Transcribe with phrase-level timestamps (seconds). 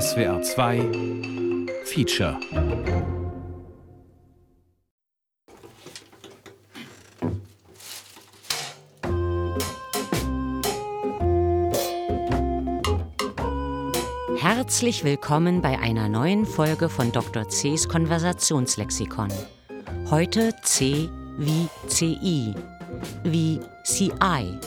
[0.00, 0.78] SWR 2
[1.84, 2.38] Feature
[14.38, 17.46] Herzlich willkommen bei einer neuen Folge von Dr.
[17.50, 19.28] C's Konversationslexikon.
[20.08, 22.54] Heute C wie CI,
[23.24, 24.58] wie CI,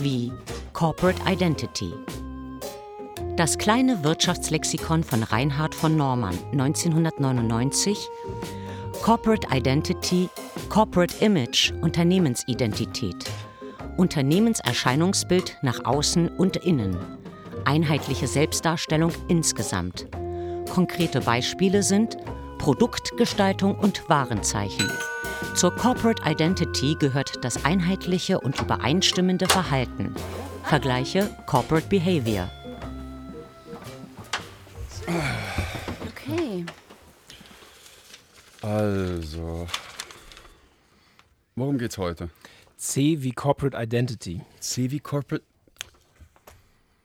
[0.00, 0.30] wie
[0.72, 1.92] Corporate Identity.
[3.40, 8.06] Das kleine Wirtschaftslexikon von Reinhard von Norman 1999
[9.02, 10.28] Corporate Identity,
[10.68, 13.16] Corporate Image, Unternehmensidentität.
[13.96, 16.98] Unternehmenserscheinungsbild nach außen und innen.
[17.64, 20.06] Einheitliche Selbstdarstellung insgesamt.
[20.70, 22.18] Konkrete Beispiele sind
[22.58, 24.90] Produktgestaltung und Warenzeichen.
[25.54, 30.14] Zur Corporate Identity gehört das einheitliche und übereinstimmende Verhalten.
[30.62, 32.50] Vergleiche Corporate Behavior.
[36.08, 36.64] Okay.
[38.62, 39.66] Also.
[41.56, 42.30] Worum geht's heute?
[42.76, 44.42] C wie Corporate Identity.
[44.60, 45.44] C wie Corporate.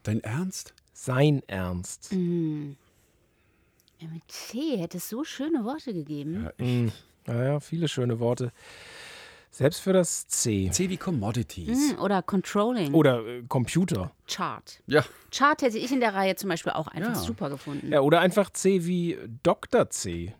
[0.03, 0.73] Dein Ernst?
[0.93, 2.11] Sein Ernst.
[2.13, 2.77] Mhm.
[3.99, 6.43] Ja, mit C hätte es so schöne Worte gegeben.
[6.45, 6.91] Ja, Mhm.
[7.27, 8.52] Naja, viele schöne Worte.
[9.58, 10.70] Selbst für das C.
[10.70, 11.94] C wie Commodities.
[11.94, 12.94] Mhm, Oder Controlling.
[12.94, 14.11] Oder äh, Computer.
[14.28, 14.81] Chart.
[14.86, 15.06] Ja.
[15.31, 17.16] Chart hätte ich in der Reihe zum Beispiel auch einfach Ja.
[17.16, 17.89] super gefunden.
[17.89, 19.89] Ja, oder einfach C wie Dr.
[19.89, 20.33] C.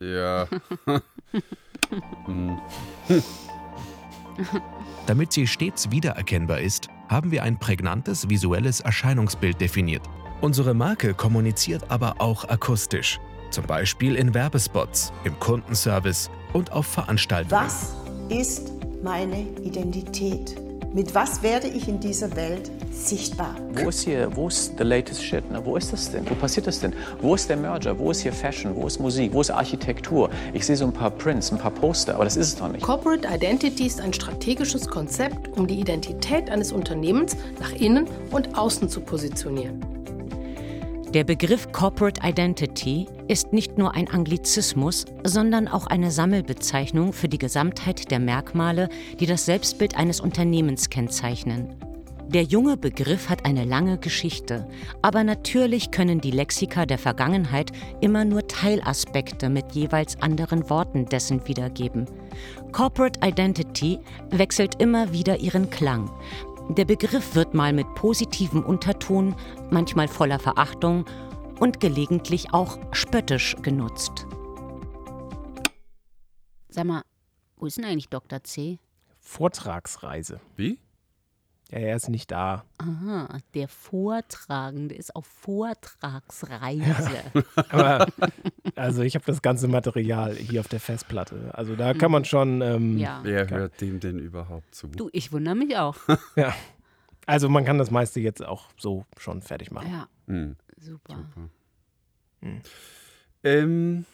[0.00, 0.48] Ja.
[5.06, 10.02] Damit sie stets wiedererkennbar ist, haben wir ein prägnantes visuelles Erscheinungsbild definiert.
[10.40, 13.20] Unsere Marke kommuniziert aber auch akustisch,
[13.54, 17.62] zum Beispiel in Werbespots, im Kundenservice und auf Veranstaltungen.
[17.62, 17.94] Was
[18.28, 20.56] ist meine Identität?
[20.92, 23.56] Mit was werde ich in dieser Welt sichtbar?
[23.72, 25.48] Wo ist hier, wo ist the latest shit?
[25.50, 25.60] Ne?
[25.64, 26.28] Wo ist das denn?
[26.28, 26.92] Wo passiert das denn?
[27.20, 27.98] Wo ist der Merger?
[27.98, 28.74] Wo ist hier Fashion?
[28.76, 29.32] Wo ist Musik?
[29.32, 30.30] Wo ist Architektur?
[30.52, 32.82] Ich sehe so ein paar Prints, ein paar Poster, aber das ist es doch nicht.
[32.82, 38.88] Corporate Identity ist ein strategisches Konzept, um die Identität eines Unternehmens nach innen und außen
[38.88, 39.93] zu positionieren.
[41.14, 47.38] Der Begriff Corporate Identity ist nicht nur ein Anglizismus, sondern auch eine Sammelbezeichnung für die
[47.38, 48.88] Gesamtheit der Merkmale,
[49.20, 51.72] die das Selbstbild eines Unternehmens kennzeichnen.
[52.26, 54.66] Der junge Begriff hat eine lange Geschichte,
[55.02, 57.70] aber natürlich können die Lexika der Vergangenheit
[58.00, 62.06] immer nur Teilaspekte mit jeweils anderen Worten dessen wiedergeben.
[62.72, 66.10] Corporate Identity wechselt immer wieder ihren Klang.
[66.70, 69.36] Der Begriff wird mal mit positivem Unterton,
[69.70, 71.04] manchmal voller Verachtung
[71.60, 74.26] und gelegentlich auch spöttisch genutzt.
[76.68, 77.02] Sag mal,
[77.56, 78.42] wo ist denn eigentlich Dr.
[78.42, 78.78] C?
[79.20, 80.40] Vortragsreise.
[80.56, 80.78] Wie?
[81.70, 82.64] Ja, er ist nicht da.
[82.78, 86.84] Aha, der Vortragende ist auf Vortragsreise.
[87.70, 88.06] Aber
[88.76, 91.50] also ich habe das ganze Material hier auf der Festplatte.
[91.54, 92.60] Also da kann man schon.
[92.60, 93.20] Ähm, Ja.
[93.22, 94.88] Wer hört dem denn überhaupt zu?
[94.88, 95.96] Du, ich wundere mich auch.
[96.36, 96.54] ja.
[97.26, 99.90] Also man kann das meiste jetzt auch so schon fertig machen.
[99.90, 100.56] Ja, Hm.
[100.78, 101.24] super.
[103.42, 104.04] Ähm.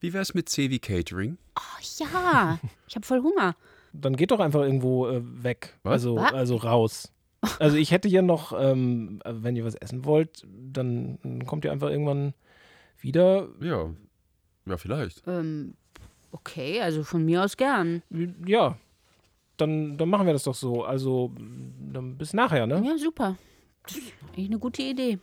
[0.00, 1.38] Wie wär's mit wie Catering?
[1.56, 3.56] Oh ja, ich habe voll Hunger.
[3.92, 5.78] Dann geht doch einfach irgendwo äh, weg.
[5.82, 5.92] Was?
[5.92, 6.32] Also, Was?
[6.32, 7.12] also raus.
[7.58, 11.90] Also ich hätte hier noch, ähm, wenn ihr was essen wollt, dann kommt ihr einfach
[11.90, 12.34] irgendwann
[13.00, 13.48] wieder.
[13.60, 13.90] Ja.
[14.64, 15.22] Ja, vielleicht.
[15.26, 15.74] Ähm,
[16.30, 18.02] okay, also von mir aus gern.
[18.46, 18.76] Ja,
[19.56, 20.84] dann, dann machen wir das doch so.
[20.84, 21.32] Also
[21.92, 22.80] dann bis nachher, ne?
[22.86, 23.36] Ja, super.
[23.82, 25.18] Das ist eigentlich eine gute Idee.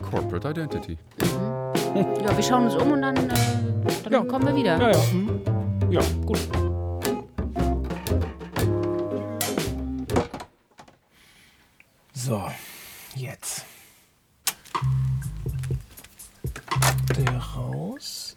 [0.00, 0.96] Corporate Identity.
[1.94, 3.28] Ja, wir schauen uns um und dann, äh,
[4.04, 4.24] dann Ja.
[4.24, 4.78] kommen wir wieder.
[4.80, 5.12] Ja, ja.
[5.12, 5.40] mhm.
[5.90, 6.38] Ja, gut.
[12.22, 12.44] So,
[13.16, 13.64] jetzt.
[17.16, 18.36] Der raus.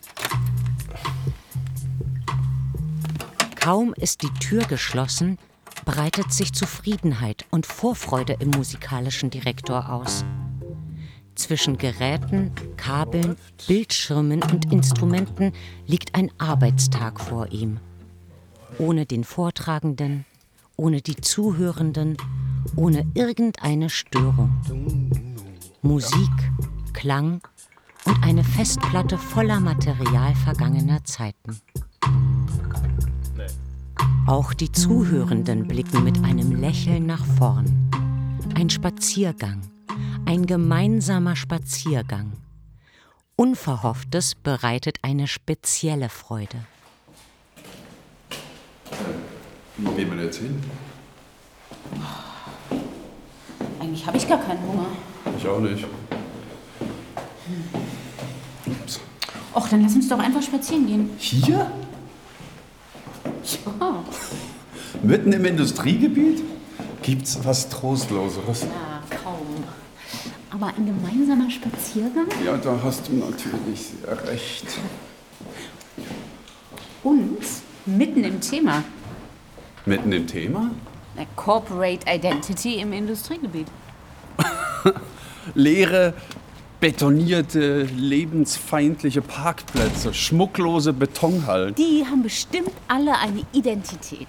[3.60, 5.38] Kaum ist die Tür geschlossen,
[5.84, 10.24] breitet sich Zufriedenheit und Vorfreude im musikalischen Direktor aus.
[11.36, 13.36] Zwischen Geräten, Kabeln,
[13.68, 15.52] Bildschirmen und Instrumenten
[15.86, 17.82] liegt ein Arbeitstag vor ihm.
[18.78, 20.24] Ohne den Vortragenden,
[20.78, 22.16] ohne die Zuhörenden,
[22.76, 24.52] ohne irgendeine Störung.
[25.82, 26.32] Musik,
[26.94, 27.42] Klang
[28.06, 31.60] und eine Festplatte voller Material vergangener Zeiten.
[34.26, 37.90] Auch die Zuhörenden blicken mit einem Lächeln nach vorn.
[38.56, 39.62] Ein Spaziergang,
[40.26, 42.34] ein gemeinsamer Spaziergang.
[43.36, 46.58] Unverhofftes bereitet eine spezielle Freude.
[49.78, 50.62] Wo gehen wir jetzt hin?
[53.94, 54.88] Eigentlich habe ich gar keinen Hunger.
[55.38, 55.86] Ich auch nicht.
[59.54, 61.12] Och, dann lass uns doch einfach spazieren gehen.
[61.20, 61.72] Hier?
[63.80, 64.04] Ja.
[65.04, 66.42] Mitten im Industriegebiet?
[67.04, 68.64] Gibt's was Trostloseres?
[68.64, 69.64] Ja, kaum.
[70.50, 72.26] Aber ein gemeinsamer Spaziergang?
[72.44, 74.66] Ja, da hast du natürlich sehr recht.
[77.04, 77.38] Und
[77.86, 78.84] mitten im Thema.
[79.86, 80.72] Mitten im Thema?
[81.16, 83.68] Na, Corporate Identity im Industriegebiet.
[85.56, 86.14] Leere,
[86.80, 91.76] betonierte, lebensfeindliche Parkplätze, schmucklose Betonhallen.
[91.76, 94.28] Die haben bestimmt alle eine Identität.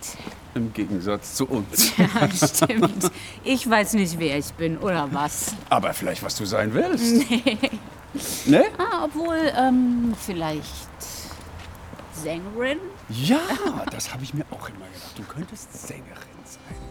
[0.55, 1.93] Im Gegensatz zu uns.
[1.99, 3.11] Ja, stimmt.
[3.43, 5.55] Ich weiß nicht, wer ich bin oder was.
[5.69, 7.29] Aber vielleicht, was du sein willst.
[7.29, 7.59] Nee.
[8.47, 8.65] Ne?
[8.79, 10.71] Ah, obwohl, ähm, vielleicht
[12.13, 12.79] Sängerin?
[13.11, 13.41] Ja,
[13.91, 15.19] das habe ich mir auch immer gedacht.
[15.19, 16.84] Du könntest Sängerin sein.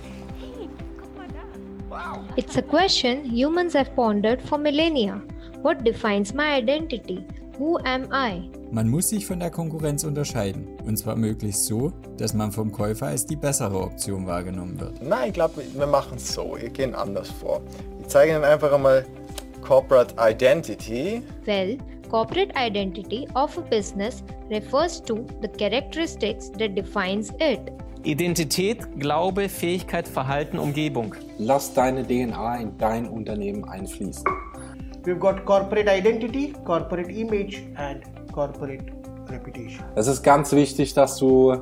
[2.36, 5.22] It's a question humans have pondered for millennia.
[5.62, 7.26] What defines my identity?
[7.58, 8.50] Who am I?
[8.72, 10.68] Man muss sich von der Konkurrenz unterscheiden.
[10.86, 15.02] Und zwar möglichst so, dass man vom Käufer als die bessere Option wahrgenommen wird.
[15.04, 16.58] Nein, ich glaube, wir machen es so.
[16.60, 17.62] Wir gehen anders vor.
[18.02, 19.06] Ich zeige Ihnen einfach einmal
[19.62, 21.22] Corporate Identity.
[21.46, 21.78] Well,
[22.14, 27.72] corporate identity of a business refers to the characteristics that defines it.
[28.04, 31.16] Identität, Glaube, Fähigkeit, Verhalten, Umgebung.
[31.38, 34.26] Lass deine DNA in dein Unternehmen einfließen.
[35.06, 38.04] We've got corporate identity, corporate image and
[38.34, 38.84] corporate
[39.30, 39.86] reputation.
[39.96, 41.56] Es ist ganz wichtig, dass du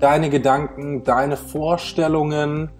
[0.00, 2.70] deine Gedanken, deine Vorstellungen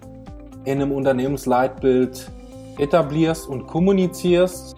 [0.65, 2.31] in einem Unternehmensleitbild
[2.77, 4.75] etablierst und kommunizierst.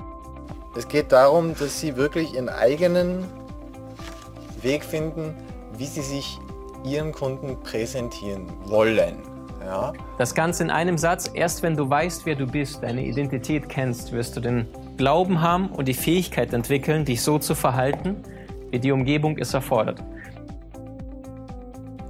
[0.78, 3.26] Es geht darum, dass Sie wirklich Ihren eigenen
[4.62, 5.36] Weg finden,
[5.78, 6.40] wie Sie sich
[6.84, 9.18] Ihren Kunden präsentieren wollen.
[9.62, 9.94] Ja?
[10.18, 11.30] Das Ganze in einem Satz.
[11.34, 15.70] Erst wenn du weißt, wer du bist, deine Identität kennst, wirst du den Glauben haben
[15.70, 18.18] und die Fähigkeit entwickeln, dich so zu verhalten,
[18.72, 20.04] wie die Umgebung es erfordert.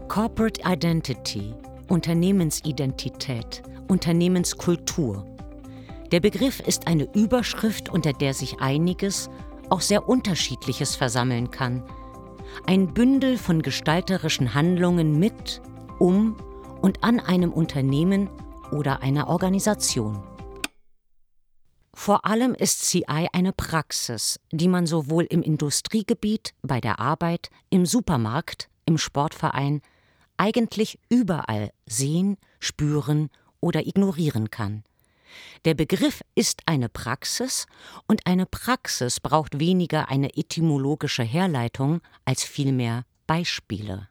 [0.07, 1.53] Corporate Identity,
[1.87, 5.25] Unternehmensidentität, Unternehmenskultur.
[6.11, 9.29] Der Begriff ist eine Überschrift, unter der sich einiges,
[9.69, 11.83] auch sehr unterschiedliches versammeln kann.
[12.65, 15.61] Ein Bündel von gestalterischen Handlungen mit,
[15.99, 16.35] um
[16.81, 18.29] und an einem Unternehmen
[18.71, 20.23] oder einer Organisation.
[21.93, 27.85] Vor allem ist CI eine Praxis, die man sowohl im Industriegebiet, bei der Arbeit, im
[27.85, 29.81] Supermarkt, im Sportverein,
[30.37, 33.29] eigentlich überall sehen, spüren
[33.59, 34.83] oder ignorieren kann.
[35.65, 37.67] Der Begriff ist eine Praxis
[38.07, 44.09] und eine Praxis braucht weniger eine etymologische Herleitung als vielmehr Beispiele.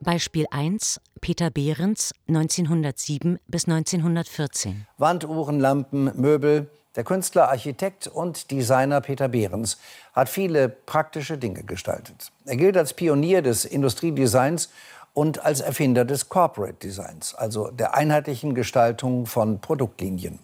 [0.00, 6.68] Beispiel 1 Peter Behrens 1907 bis 1914 Wanduhren, Lampen, Möbel.
[6.96, 9.78] Der Künstler, Architekt und Designer Peter Behrens
[10.12, 12.32] hat viele praktische Dinge gestaltet.
[12.44, 14.68] Er gilt als Pionier des Industriedesigns
[15.14, 20.38] und als Erfinder des Corporate Designs, also der einheitlichen Gestaltung von Produktlinien.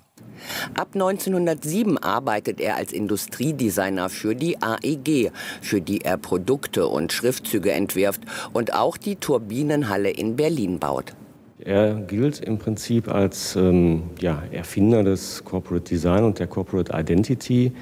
[0.75, 7.73] Ab 1907 arbeitet er als Industriedesigner für die AEG, für die er Produkte und Schriftzüge
[7.73, 8.21] entwirft
[8.53, 11.15] und auch die Turbinenhalle in Berlin baut.
[11.59, 17.73] Er gilt im Prinzip als ähm, ja, Erfinder des Corporate Design und der Corporate Identity.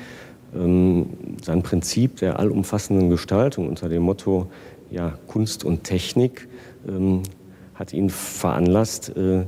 [0.54, 1.10] Ähm,
[1.44, 4.50] sein Prinzip der allumfassenden Gestaltung unter dem Motto
[4.90, 6.48] ja, Kunst und Technik
[6.86, 7.22] ähm,
[7.74, 9.46] hat ihn veranlasst, äh,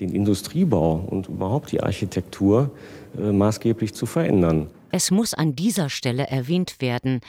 [0.00, 2.70] den Industriebau und überhaupt die Architektur
[3.18, 4.68] äh, maßgeblich zu verändern.
[4.90, 7.20] Es muss an dieser Stelle erwähnt werden,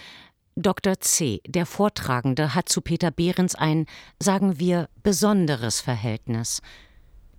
[0.56, 1.00] Dr.
[1.00, 3.86] C., der Vortragende, hat zu Peter Behrens ein,
[4.20, 6.62] sagen wir, besonderes Verhältnis.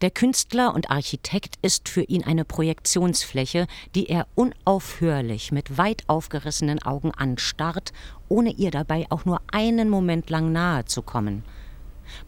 [0.01, 6.83] Der Künstler und Architekt ist für ihn eine Projektionsfläche, die er unaufhörlich mit weit aufgerissenen
[6.83, 7.93] Augen anstarrt,
[8.29, 11.45] ohne ihr dabei auch nur einen Moment lang nahe zu kommen.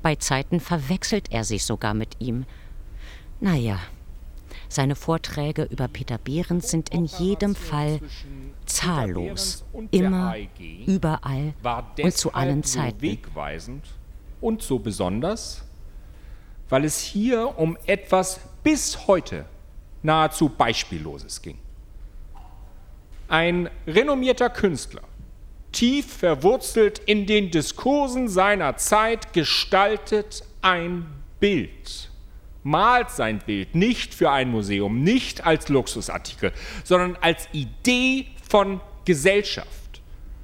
[0.00, 2.46] Bei Zeiten verwechselt er sich sogar mit ihm.
[3.40, 3.78] Naja,
[4.68, 8.00] seine Vorträge über Peter Behrens sind in jedem Fall
[8.64, 10.34] zahllos, immer,
[10.86, 11.54] überall
[12.02, 13.02] und zu allen Zeiten.
[13.02, 13.84] wegweisend
[14.40, 15.65] und so besonders,
[16.68, 19.44] weil es hier um etwas bis heute
[20.02, 21.58] nahezu Beispielloses ging.
[23.28, 25.02] Ein renommierter Künstler,
[25.72, 31.06] tief verwurzelt in den Diskursen seiner Zeit, gestaltet ein
[31.40, 32.10] Bild
[32.66, 40.02] malt sein Bild nicht für ein Museum, nicht als Luxusartikel, sondern als Idee von Gesellschaft,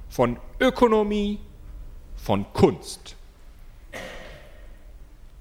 [0.09, 1.39] von Ökonomie,
[2.15, 3.17] von Kunst.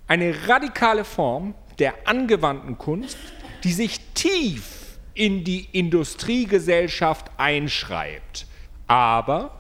[0.07, 3.19] Eine radikale Form der angewandten Kunst,
[3.65, 8.47] die sich tief in die Industriegesellschaft einschreibt.
[8.87, 9.59] Aber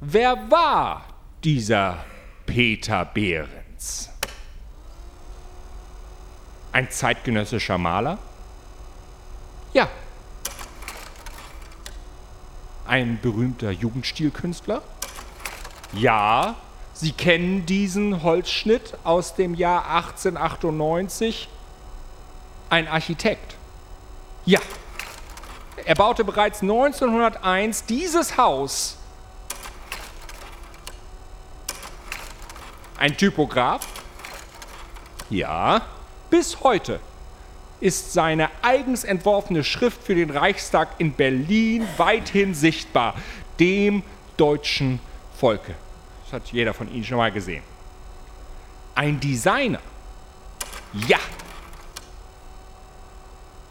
[0.00, 1.06] wer war
[1.44, 2.04] dieser
[2.46, 4.10] Peter Behrens?
[6.72, 8.18] Ein zeitgenössischer Maler?
[9.72, 9.88] Ja.
[12.86, 14.82] Ein berühmter Jugendstilkünstler?
[15.92, 16.56] Ja.
[16.98, 21.46] Sie kennen diesen Holzschnitt aus dem Jahr 1898?
[22.70, 23.54] Ein Architekt?
[24.46, 24.60] Ja.
[25.84, 28.96] Er baute bereits 1901 dieses Haus.
[32.96, 33.86] Ein Typograf?
[35.28, 35.82] Ja.
[36.30, 36.98] Bis heute
[37.78, 43.16] ist seine eigens entworfene Schrift für den Reichstag in Berlin weithin sichtbar,
[43.60, 44.02] dem
[44.38, 44.98] deutschen
[45.38, 45.74] Volke.
[46.26, 47.62] Das hat jeder von Ihnen schon mal gesehen.
[48.96, 49.78] Ein Designer.
[51.06, 51.18] Ja.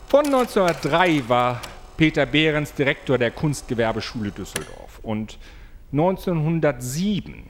[0.07, 1.61] Von 1903 war
[1.97, 5.37] Peter Behrens Direktor der Kunstgewerbeschule Düsseldorf und
[5.91, 7.43] 1907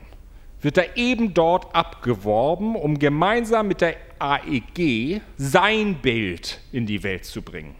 [0.60, 7.24] wird er eben dort abgeworben, um gemeinsam mit der AEG sein Bild in die Welt
[7.24, 7.76] zu bringen.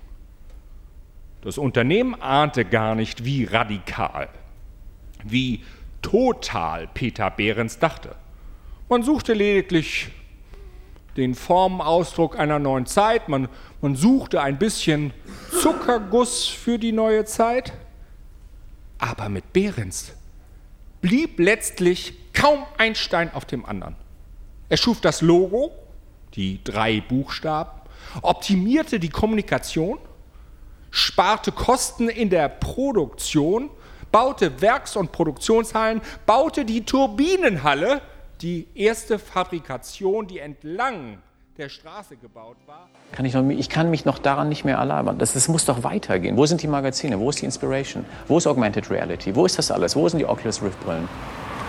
[1.40, 4.28] Das Unternehmen ahnte gar nicht, wie radikal,
[5.25, 5.62] wie
[6.06, 8.14] total Peter Behrens dachte.
[8.88, 10.08] Man suchte lediglich
[11.16, 13.48] den Formenausdruck einer neuen Zeit, man,
[13.80, 15.12] man suchte ein bisschen
[15.60, 17.72] Zuckerguss für die neue Zeit,
[18.98, 20.12] aber mit Behrens
[21.00, 23.96] blieb letztlich kaum ein Stein auf dem anderen.
[24.68, 25.72] Er schuf das Logo,
[26.34, 27.80] die drei Buchstaben,
[28.22, 29.98] optimierte die Kommunikation,
[30.92, 33.70] sparte Kosten in der Produktion,
[34.16, 38.00] baute Werks- und Produktionshallen, baute die Turbinenhalle,
[38.40, 41.18] die erste Fabrikation, die entlang
[41.58, 42.88] der Straße gebaut war.
[43.12, 45.18] Kann ich, noch, ich kann mich noch daran nicht mehr erlabern.
[45.18, 46.38] Das, das muss doch weitergehen.
[46.38, 47.20] Wo sind die Magazine?
[47.20, 48.06] Wo ist die Inspiration?
[48.26, 49.37] Wo ist Augmented Reality?
[49.37, 49.94] Wo ist das alles?
[49.94, 51.06] Wo sind die Oculus Rift Brillen?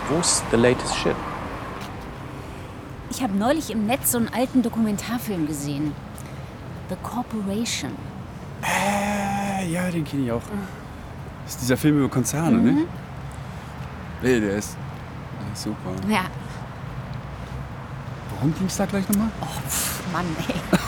[0.08, 1.16] Wo ist the latest shit?
[3.10, 5.92] Ich habe neulich im Netz so einen alten Dokumentarfilm gesehen.
[6.88, 7.90] The Corporation.
[8.62, 10.40] Äh, ja, den kenne ich auch.
[11.48, 12.72] Das ist dieser Film über Konzerne, ne?
[12.72, 12.84] Mhm.
[14.20, 14.76] Nee, der ist,
[15.40, 15.92] der ist super.
[16.06, 16.26] Ja.
[18.34, 19.30] Worum ging es da gleich nochmal?
[19.40, 20.54] Oh, pff, Mann, ey.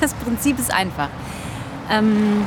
[0.00, 1.08] Das Prinzip ist einfach.
[1.88, 2.42] Ähm,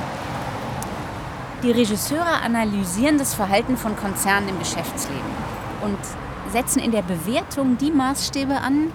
[1.64, 5.22] die Regisseure analysieren das Verhalten von Konzernen im Geschäftsleben
[5.84, 5.98] und
[6.52, 8.92] setzen in der Bewertung die Maßstäbe an,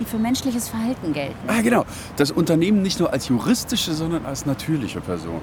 [0.00, 1.36] die für menschliches Verhalten gelten.
[1.46, 1.84] Ah, genau.
[2.16, 5.42] Das Unternehmen nicht nur als juristische, sondern als natürliche Person.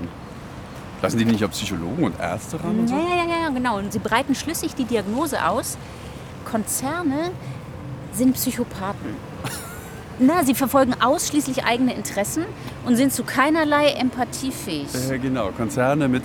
[1.03, 2.95] Lassen die nicht auch Psychologen und Ärzte ran und so?
[2.95, 3.77] Ja, ja, ja, ja, genau.
[3.77, 5.77] Und sie breiten schlüssig die Diagnose aus.
[6.45, 7.31] Konzerne
[8.13, 9.17] sind Psychopathen.
[10.19, 12.45] Na, sie verfolgen ausschließlich eigene Interessen
[12.85, 14.87] und sind zu keinerlei Empathie fähig.
[15.09, 16.23] Äh, genau, Konzerne mit,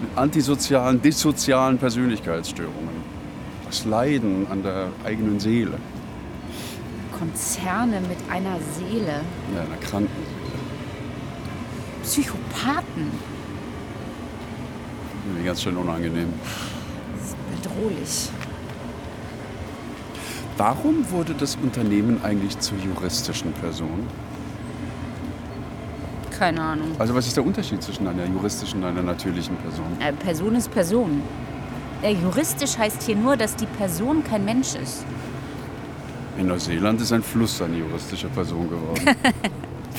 [0.00, 2.98] mit antisozialen, dissozialen Persönlichkeitsstörungen.
[3.66, 5.78] Das Leiden an der eigenen Seele.
[7.16, 9.20] Konzerne mit einer Seele.
[9.54, 10.26] Ja, einer kranken
[12.02, 13.37] Psychopathen.
[15.28, 16.32] Irgendwie ganz schön unangenehm.
[17.62, 18.30] Bedrohlich.
[20.56, 24.06] Warum wurde das Unternehmen eigentlich zur juristischen Person?
[26.30, 26.92] Keine Ahnung.
[26.98, 29.86] Also was ist der Unterschied zwischen einer juristischen und einer natürlichen Person?
[30.00, 31.22] Äh, Person ist Person.
[32.02, 35.04] Äh, juristisch heißt hier nur, dass die Person kein Mensch ist.
[36.38, 39.02] In Neuseeland ist ein Fluss eine juristische Person geworden.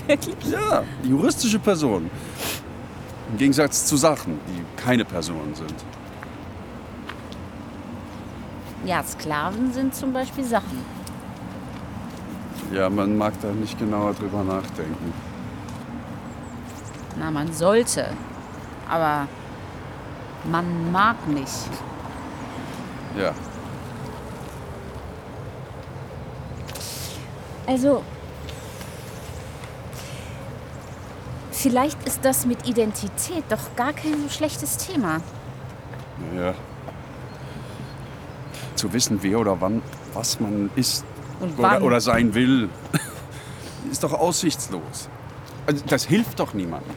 [0.08, 0.36] Wirklich?
[0.50, 2.10] Ja, juristische Person.
[3.32, 5.76] Im Gegensatz zu Sachen, die keine Personen sind.
[8.86, 10.84] Ja, Sklaven sind zum Beispiel Sachen.
[12.74, 15.14] Ja, man mag da nicht genauer drüber nachdenken.
[17.18, 18.08] Na, man sollte.
[18.90, 19.28] Aber
[20.46, 21.70] man mag nicht.
[23.18, 23.34] Ja.
[27.68, 28.04] Also,
[31.60, 35.22] vielleicht ist das mit Identität doch gar kein so schlechtes Thema.
[36.36, 36.54] Ja.
[38.76, 39.82] Zu wissen, wer oder wann,
[40.14, 41.04] was man ist
[41.40, 41.84] Und oder, wann.
[41.84, 42.70] oder sein will,
[43.92, 45.10] ist doch aussichtslos.
[45.66, 46.96] Also das hilft doch niemandem.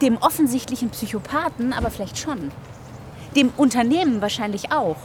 [0.00, 2.50] Dem offensichtlichen Psychopathen aber vielleicht schon.
[3.36, 4.96] Dem Unternehmen wahrscheinlich auch.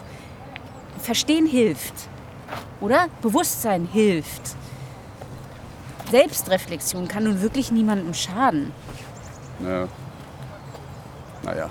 [1.00, 2.07] Verstehen hilft.
[2.82, 3.08] Oder?
[3.22, 4.55] Bewusstsein hilft.
[6.12, 8.72] Selbstreflexion kann nun wirklich niemandem schaden.
[9.63, 9.88] Ja.
[11.44, 11.70] Naja.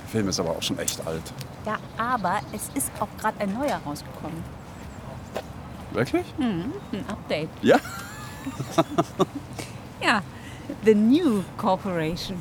[0.00, 1.22] Der Film ist aber auch schon echt alt.
[1.66, 4.42] Ja, aber es ist auch gerade ein neuer rausgekommen.
[5.92, 6.26] Wirklich?
[6.38, 7.48] Hm, ein Update.
[7.62, 7.78] Ja?
[10.02, 10.22] Ja,
[10.84, 12.38] The New Corporation.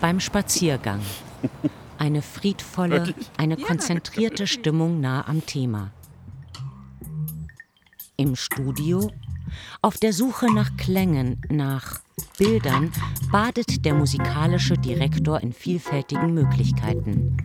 [0.00, 1.00] Beim Spaziergang.
[1.98, 5.90] Eine friedvolle, eine konzentrierte Stimmung nah am Thema.
[8.16, 9.10] Im Studio,
[9.82, 12.00] auf der Suche nach Klängen, nach
[12.38, 12.92] Bildern,
[13.32, 17.36] badet der musikalische Direktor in vielfältigen Möglichkeiten.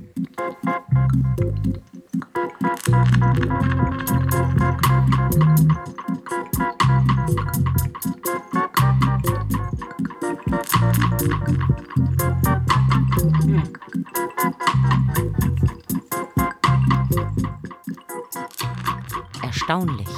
[19.63, 20.09] Erstaunlich.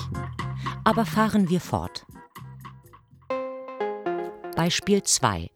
[0.83, 2.07] Aber fahren wir fort.
[4.55, 5.51] Beispiel 2.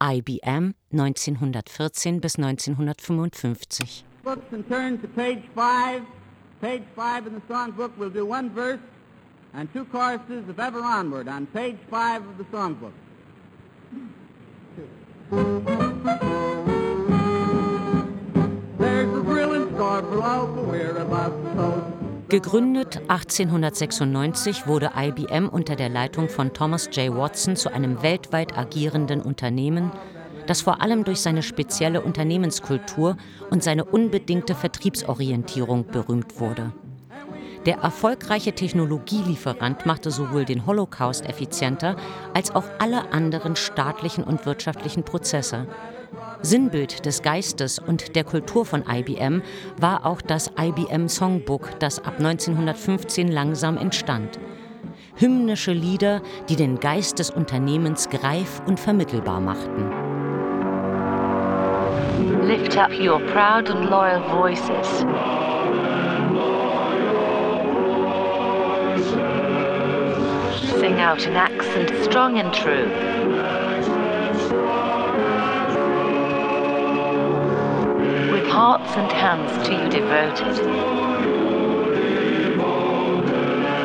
[0.00, 4.04] IBM 1914 bis 1955.
[4.24, 6.02] books and turn to page five.
[6.60, 8.80] Page five in the songbook, we'll do one verse
[9.54, 12.92] and two choruses of Ever Onward on page five of the songbook.
[18.78, 21.97] There's a thrill in store for all the whereabouts of those
[22.28, 27.16] Gegründet 1896 wurde IBM unter der Leitung von Thomas J.
[27.16, 29.90] Watson zu einem weltweit agierenden Unternehmen,
[30.46, 33.16] das vor allem durch seine spezielle Unternehmenskultur
[33.48, 36.74] und seine unbedingte Vertriebsorientierung berühmt wurde.
[37.64, 41.96] Der erfolgreiche Technologielieferant machte sowohl den Holocaust effizienter
[42.34, 45.66] als auch alle anderen staatlichen und wirtschaftlichen Prozesse.
[46.42, 49.42] Sinnbild des Geistes und der Kultur von IBM
[49.80, 54.38] war auch das IBM Songbook, das ab 1915 langsam entstand.
[55.16, 59.90] Hymnische Lieder, die den Geist des Unternehmens greif und vermittelbar machten.
[62.46, 65.04] Lift up your proud and loyal voices.
[70.80, 72.86] Sing out in accent strong and true.
[78.58, 80.58] Hearts and hands to you devoted.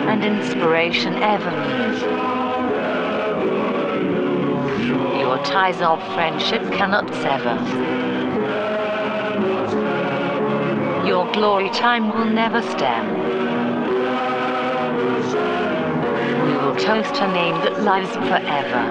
[0.09, 1.99] And inspiration ever new.
[5.19, 7.55] Your ties of friendship cannot sever.
[11.07, 13.05] Your glory time will never stem.
[16.47, 18.83] We will toast a name that lives forever.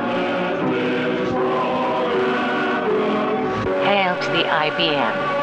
[3.84, 5.41] Hail to the IBM.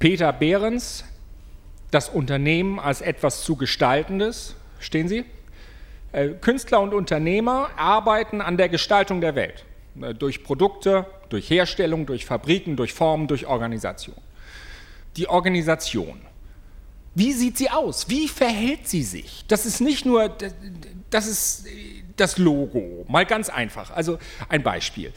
[0.00, 1.04] Peter Behrens,
[1.90, 5.26] das Unternehmen als etwas zu Gestaltendes, stehen Sie?
[6.12, 9.66] Äh, Künstler und Unternehmer arbeiten an der Gestaltung der Welt.
[10.00, 14.16] Äh, Durch Produkte, durch Herstellung, durch Fabriken, durch Formen, durch Organisation.
[15.16, 16.22] Die Organisation.
[17.14, 18.08] Wie sieht sie aus?
[18.08, 19.44] Wie verhält sie sich?
[19.48, 20.34] Das ist nicht nur,
[21.10, 21.66] das ist
[22.16, 23.04] das Logo.
[23.06, 23.90] Mal ganz einfach.
[23.90, 25.12] Also ein Beispiel.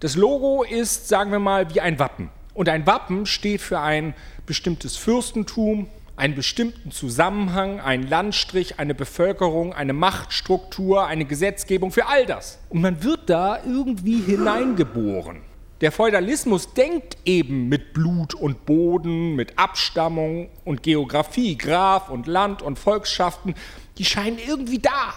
[0.00, 2.30] Das Logo ist, sagen wir mal, wie ein Wappen.
[2.58, 9.74] Und ein Wappen steht für ein bestimmtes Fürstentum, einen bestimmten Zusammenhang, einen Landstrich, eine Bevölkerung,
[9.74, 12.58] eine Machtstruktur, eine Gesetzgebung, für all das.
[12.68, 15.42] Und man wird da irgendwie hineingeboren.
[15.82, 22.60] Der Feudalismus denkt eben mit Blut und Boden, mit Abstammung und Geografie, Graf und Land
[22.60, 23.54] und Volksschaften,
[23.98, 25.14] die scheinen irgendwie da.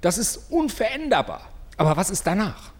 [0.00, 1.48] Das ist unveränderbar.
[1.78, 2.70] Aber was ist danach?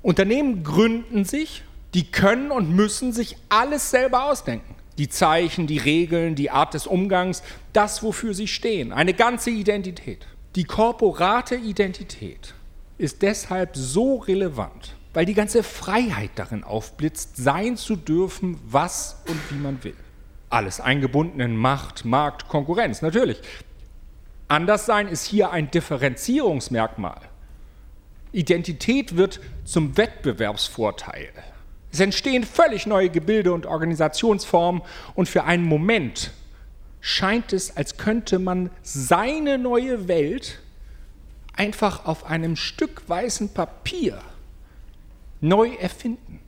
[0.00, 1.64] Unternehmen gründen sich,
[1.94, 4.74] die können und müssen sich alles selber ausdenken.
[4.98, 8.92] Die Zeichen, die Regeln, die Art des Umgangs, das, wofür sie stehen.
[8.92, 10.26] Eine ganze Identität.
[10.56, 12.54] Die korporate Identität
[12.98, 19.38] ist deshalb so relevant, weil die ganze Freiheit darin aufblitzt, sein zu dürfen, was und
[19.50, 19.96] wie man will.
[20.50, 23.40] Alles eingebunden in Macht, Markt, Konkurrenz, natürlich.
[24.48, 27.20] Anderssein ist hier ein Differenzierungsmerkmal.
[28.32, 31.30] Identität wird zum Wettbewerbsvorteil.
[31.92, 34.82] Es entstehen völlig neue Gebilde und Organisationsformen
[35.14, 36.32] und für einen Moment
[37.00, 40.60] scheint es, als könnte man seine neue Welt
[41.54, 44.20] einfach auf einem Stück weißen Papier
[45.40, 46.40] neu erfinden.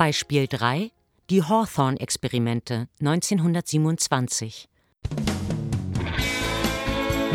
[0.00, 0.92] Beispiel 3.
[1.28, 4.66] Die Hawthorne-Experimente 1927.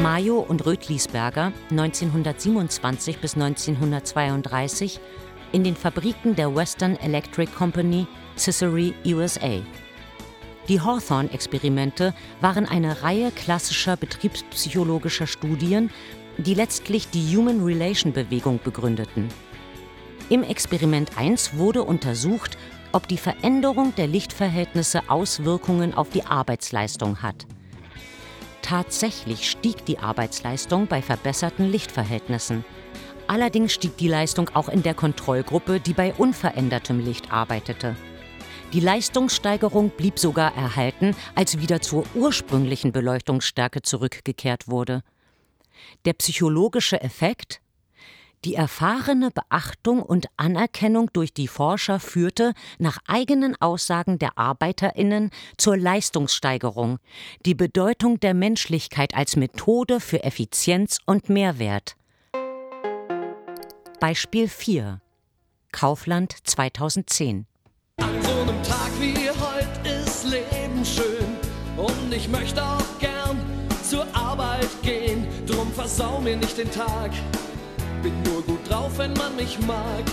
[0.02, 5.00] Mayo und Rötlisberger 1927 bis 1932
[5.52, 9.62] in den Fabriken der Western Electric Company, Cicerie, USA.
[10.68, 15.92] Die Hawthorne-Experimente waren eine Reihe klassischer betriebspsychologischer Studien,
[16.40, 19.30] die letztlich die Human Relation Bewegung begründeten.
[20.28, 22.58] Im Experiment 1 wurde untersucht,
[22.92, 27.46] ob die Veränderung der Lichtverhältnisse Auswirkungen auf die Arbeitsleistung hat.
[28.64, 32.66] Tatsächlich stieg die Arbeitsleistung bei verbesserten Lichtverhältnissen.
[33.28, 37.96] Allerdings stieg die Leistung auch in der Kontrollgruppe, die bei unverändertem Licht arbeitete.
[38.74, 45.04] Die Leistungssteigerung blieb sogar erhalten, als wieder zur ursprünglichen Beleuchtungsstärke zurückgekehrt wurde.
[46.06, 47.62] Der psychologische Effekt?
[48.46, 55.76] Die erfahrene Beachtung und Anerkennung durch die Forscher führte, nach eigenen Aussagen der Arbeiterinnen, zur
[55.76, 57.00] Leistungssteigerung,
[57.44, 61.96] die Bedeutung der Menschlichkeit als Methode für Effizienz und Mehrwert.
[64.00, 65.02] Beispiel 4
[65.72, 67.48] Kaufland 2010
[68.00, 71.26] An so einem Tag wie heute ist Leben schön.
[71.78, 73.44] Und ich möchte auch gern
[73.82, 77.12] zur Arbeit gehen, drum versau mir nicht den Tag
[78.06, 80.06] bin nur gut drauf, wenn man mich mag.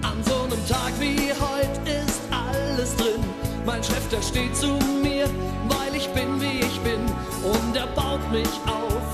[0.00, 3.22] An so einem Tag wie heute ist alles drin.
[3.66, 5.26] Mein Chef, der steht zu mir,
[5.68, 7.00] weil ich bin, wie ich bin.
[7.44, 9.04] Und er baut mich auf.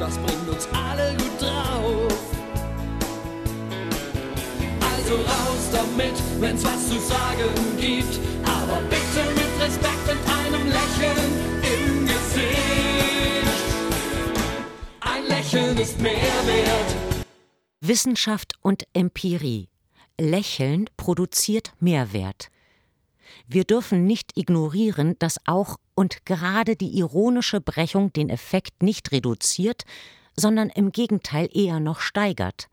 [0.00, 2.18] Das bringt uns alle gut drauf.
[4.92, 8.18] Also raus damit, wenn's was zu sagen gibt.
[8.44, 11.30] Aber bitte mit Respekt und einem Lächeln
[11.62, 12.93] im Gesicht.
[15.54, 17.26] Lächeln ist mehr wert.
[17.80, 19.68] Wissenschaft und Empirie.
[20.20, 22.48] Lächeln produziert Mehrwert.
[23.46, 29.84] Wir dürfen nicht ignorieren, dass auch und gerade die ironische Brechung den Effekt nicht reduziert,
[30.34, 32.66] sondern im Gegenteil eher noch steigert.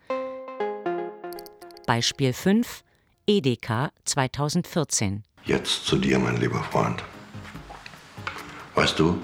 [1.86, 2.84] Beispiel 5
[3.28, 7.04] Edeka 2014 Jetzt zu dir, mein lieber Freund.
[8.74, 9.22] Weißt du,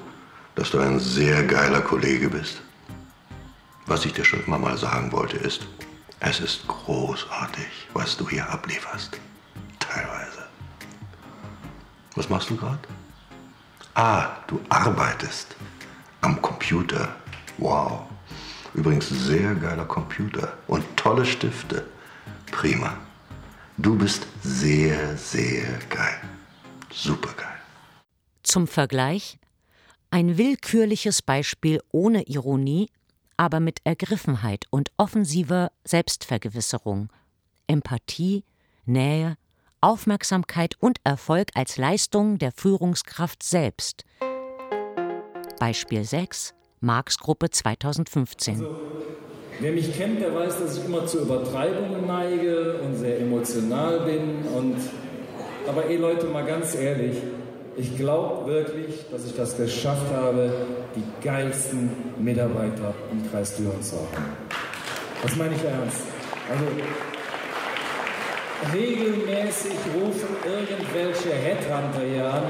[0.53, 2.61] dass du ein sehr geiler Kollege bist?
[3.87, 5.65] Was ich dir schon immer mal sagen wollte, ist,
[6.19, 9.17] es ist großartig, was du hier ablieferst.
[9.79, 10.45] Teilweise.
[12.15, 12.79] Was machst du gerade?
[13.93, 15.55] Ah, du arbeitest
[16.19, 17.15] am Computer.
[17.57, 18.01] Wow.
[18.73, 21.87] Übrigens sehr geiler Computer und tolle Stifte.
[22.51, 22.93] Prima.
[23.77, 26.21] Du bist sehr, sehr geil.
[26.91, 27.57] Super geil.
[28.43, 29.39] Zum Vergleich
[30.11, 32.89] ein willkürliches Beispiel ohne Ironie,
[33.37, 37.09] aber mit Ergriffenheit und offensiver Selbstvergewisserung,
[37.67, 38.43] Empathie,
[38.85, 39.37] Nähe,
[39.79, 44.05] Aufmerksamkeit und Erfolg als Leistung der Führungskraft selbst.
[45.59, 48.65] Beispiel 6 Marx Gruppe 2015
[49.59, 54.45] Wer mich kennt, der weiß, dass ich immer zu Übertreibungen neige und sehr emotional bin.
[54.55, 54.75] Und
[55.67, 57.17] aber ey Leute, mal ganz ehrlich,
[57.77, 60.51] ich glaube wirklich, dass ich das geschafft habe,
[60.95, 64.25] die geilsten Mitarbeiter im Kreis Düren zu haben.
[65.21, 66.01] Das meine ich ernst.
[66.49, 66.65] Also
[68.73, 72.43] regelmäßig rufen irgendwelche Headhunter hier an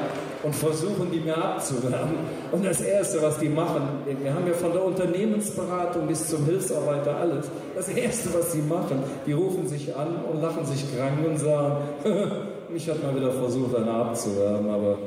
[0.44, 2.16] und versuchen, die mir abzuwerben.
[2.52, 7.18] Und das Erste, was die machen, wir haben ja von der Unternehmensberatung bis zum Hilfsarbeiter
[7.18, 7.48] alles.
[7.76, 11.76] Das Erste, was sie machen, die rufen sich an und lachen sich krank und sagen,
[12.70, 14.98] mich hat mal wieder versucht, einer abzuwerben, aber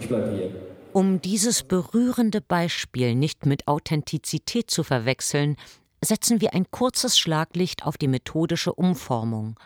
[0.00, 0.50] ich bleibe hier.
[0.92, 5.56] Um dieses berührende Beispiel nicht mit Authentizität zu verwechseln,
[6.02, 9.58] setzen wir ein kurzes Schlaglicht auf die methodische Umformung.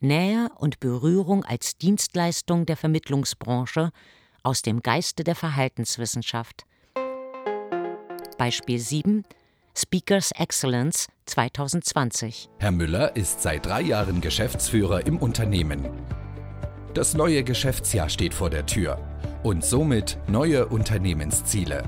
[0.00, 3.90] Nähe und Berührung als Dienstleistung der Vermittlungsbranche
[4.44, 6.64] aus dem Geiste der Verhaltenswissenschaft.
[8.36, 9.24] Beispiel 7
[9.76, 12.48] Speakers Excellence 2020.
[12.58, 15.88] Herr Müller ist seit drei Jahren Geschäftsführer im Unternehmen.
[16.94, 18.98] Das neue Geschäftsjahr steht vor der Tür
[19.42, 21.84] und somit neue Unternehmensziele.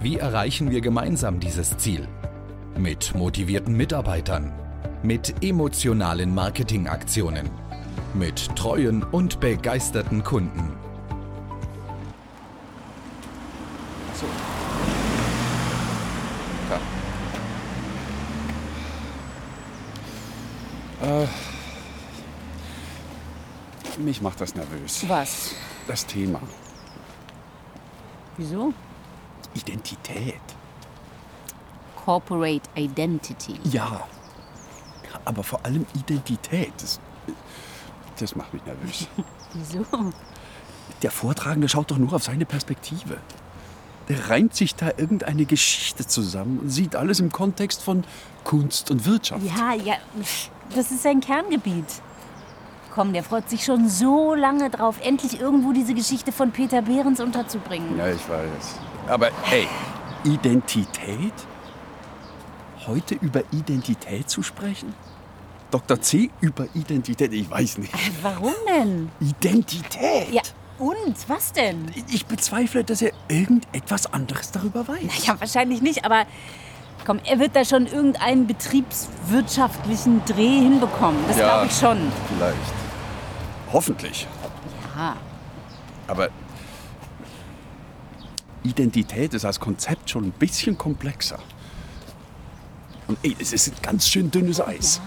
[0.00, 2.06] Wie erreichen wir gemeinsam dieses Ziel?
[2.78, 4.52] Mit motivierten Mitarbeitern,
[5.02, 7.50] mit emotionalen Marketingaktionen,
[8.14, 10.72] mit treuen und begeisterten Kunden.
[14.14, 14.26] So.
[21.02, 21.22] Ja.
[21.22, 21.26] Äh,
[23.98, 25.04] mich macht das nervös.
[25.08, 25.52] Was?
[25.86, 26.40] Das Thema.
[28.36, 28.72] Wieso?
[29.54, 30.40] Identität.
[32.04, 33.58] Corporate Identity.
[33.64, 34.06] Ja.
[35.24, 36.72] Aber vor allem Identität.
[36.80, 37.00] Das,
[38.18, 39.06] das macht mich nervös.
[39.54, 39.84] Wieso?
[41.02, 43.18] Der Vortragende schaut doch nur auf seine Perspektive.
[44.08, 48.04] der reimt sich da irgendeine Geschichte zusammen und sieht alles im Kontext von
[48.42, 49.42] Kunst und Wirtschaft.
[49.44, 49.94] Ja, ja,
[50.74, 51.86] das ist sein Kerngebiet.
[52.94, 57.18] Komm, der freut sich schon so lange drauf, endlich irgendwo diese Geschichte von Peter Behrens
[57.20, 57.98] unterzubringen.
[57.98, 58.78] Ja, ich weiß.
[59.08, 59.66] Aber hey,
[60.22, 61.32] Identität?
[62.86, 64.94] Heute über Identität zu sprechen?
[65.72, 66.00] Dr.
[66.00, 67.32] C über Identität?
[67.32, 67.92] Ich weiß nicht.
[68.22, 69.10] Warum denn?
[69.20, 70.30] Identität?
[70.30, 70.42] Ja,
[70.78, 71.16] und?
[71.26, 71.90] Was denn?
[72.12, 75.02] Ich bezweifle, dass er irgendetwas anderes darüber weiß.
[75.02, 76.26] Naja, wahrscheinlich nicht, aber
[77.04, 81.18] komm, er wird da schon irgendeinen betriebswirtschaftlichen Dreh hinbekommen.
[81.26, 81.46] Das Ja.
[81.48, 82.12] glaube ich schon.
[82.36, 82.83] Vielleicht.
[83.74, 84.28] Hoffentlich.
[84.96, 85.16] Ja.
[86.06, 86.28] Aber
[88.62, 91.40] Identität ist als Konzept schon ein bisschen komplexer.
[93.08, 95.00] Und ey, es ist ein ganz schön dünnes Eis.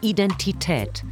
[0.00, 1.04] Identität.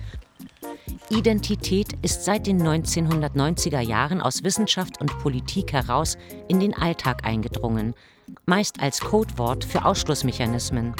[1.11, 7.95] Identität ist seit den 1990er Jahren aus Wissenschaft und Politik heraus in den Alltag eingedrungen,
[8.49, 10.95] meist als Codewort für Ausschlussmechanismen.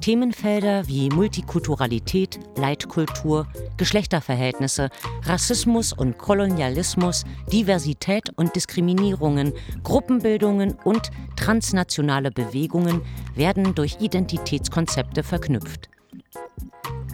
[0.00, 3.46] Themenfelder wie Multikulturalität, Leitkultur,
[3.76, 4.90] Geschlechterverhältnisse,
[5.22, 13.02] Rassismus und Kolonialismus, Diversität und Diskriminierungen, Gruppenbildungen und transnationale Bewegungen
[13.34, 15.88] werden durch Identitätskonzepte verknüpft.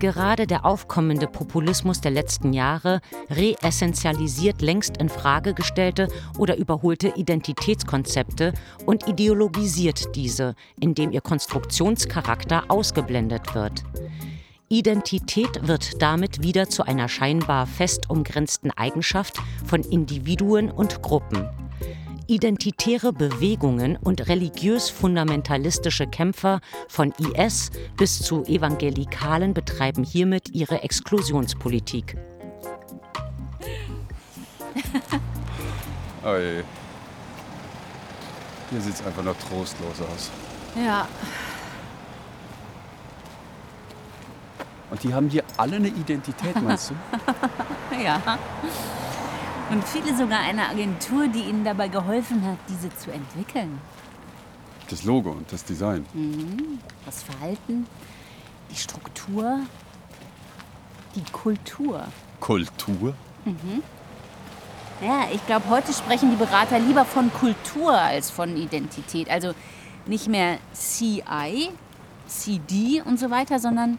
[0.01, 8.55] Gerade der aufkommende Populismus der letzten Jahre reessentialisiert längst in Frage gestellte oder überholte Identitätskonzepte
[8.87, 13.85] und ideologisiert diese, indem ihr Konstruktionscharakter ausgeblendet wird.
[14.71, 21.47] Identität wird damit wieder zu einer scheinbar fest umgrenzten Eigenschaft von Individuen und Gruppen.
[22.31, 32.17] Identitäre Bewegungen und religiös-fundamentalistische Kämpfer von IS bis zu Evangelikalen betreiben hiermit ihre Exklusionspolitik.
[36.23, 36.63] Oh je.
[38.69, 40.31] Hier sieht es einfach nur trostlos aus.
[40.77, 41.09] Ja.
[44.91, 46.95] Und die haben hier alle eine Identität, meinst du?
[48.05, 48.39] ja.
[49.71, 53.81] Und viele sogar eine Agentur, die ihnen dabei geholfen hat, diese zu entwickeln.
[54.89, 56.05] Das Logo und das Design.
[56.13, 56.81] Mhm.
[57.07, 57.87] Das Verhalten,
[58.69, 59.61] die Struktur,
[61.15, 62.05] die Kultur.
[62.41, 63.15] Kultur?
[63.45, 63.83] Mhm.
[65.01, 69.31] Ja, ich glaube, heute sprechen die Berater lieber von Kultur als von Identität.
[69.31, 69.55] Also
[70.05, 71.71] nicht mehr CI,
[72.27, 73.99] CD und so weiter, sondern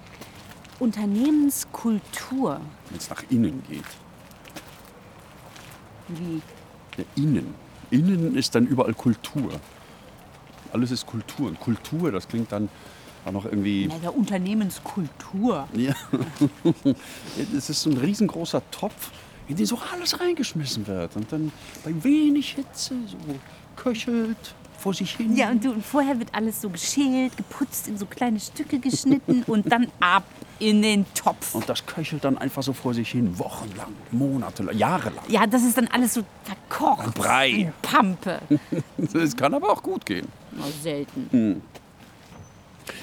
[0.80, 2.60] Unternehmenskultur.
[2.90, 3.86] Wenn es nach innen geht.
[6.18, 6.42] Wie?
[6.98, 7.54] Ja, innen.
[7.90, 9.52] Innen ist dann überall Kultur.
[10.72, 11.48] Alles ist Kultur.
[11.48, 12.70] Und Kultur, das klingt dann
[13.26, 13.88] auch noch irgendwie.
[13.88, 15.68] Na, der Unternehmenskultur.
[15.74, 15.94] Ja.
[17.56, 19.12] Es ist so ein riesengroßer Topf,
[19.48, 21.16] in den so alles reingeschmissen wird.
[21.16, 21.52] Und dann
[21.84, 23.18] bei wenig Hitze so
[23.76, 25.36] köchelt vor sich hin.
[25.36, 29.44] Ja, und, du, und vorher wird alles so geschält, geputzt, in so kleine Stücke geschnitten
[29.48, 30.24] und dann ab
[30.60, 31.56] in den Topf.
[31.56, 35.24] Und das köchelt dann einfach so vor sich hin, wochenlang, monatelang, jahrelang.
[35.28, 37.08] Ja, das ist dann alles so verkocht.
[37.08, 37.50] Ein Brei.
[37.50, 38.40] in Pampe.
[39.14, 40.28] Es kann aber auch gut gehen.
[40.52, 41.28] Na, selten.
[41.32, 41.62] Hm.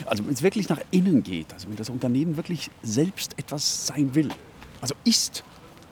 [0.06, 4.14] Also wenn es wirklich nach innen geht, also wenn das Unternehmen wirklich selbst etwas sein
[4.14, 4.28] will,
[4.80, 5.44] also ist,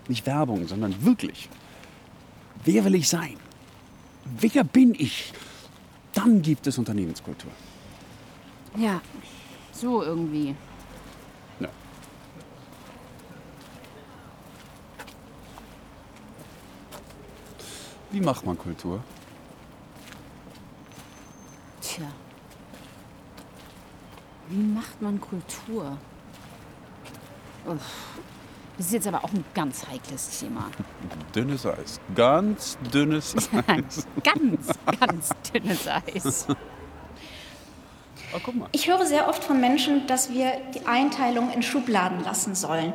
[0.09, 1.49] nicht Werbung, sondern wirklich,
[2.65, 3.37] wer will ich sein?
[4.41, 5.33] Wer bin ich?
[6.17, 7.51] Dann gibt es Unternehmenskultur.
[8.75, 9.03] Ja,
[9.71, 10.57] so irgendwie.
[11.61, 11.69] Ja.
[18.11, 19.05] Wie macht man Kultur?
[21.83, 22.11] Tja.
[24.49, 25.99] Wie macht man Kultur?
[27.67, 28.17] Uff.
[28.77, 30.71] Das ist jetzt aber auch ein ganz heikles Thema.
[31.35, 31.99] Dünnes Eis.
[32.15, 33.35] Ganz dünnes
[33.67, 34.07] Eis.
[34.23, 34.69] ganz,
[35.01, 36.47] ganz dünnes Eis.
[38.35, 38.69] Oh, guck mal.
[38.73, 42.93] Ich höre sehr oft von Menschen, dass wir die Einteilung in Schubladen lassen sollen.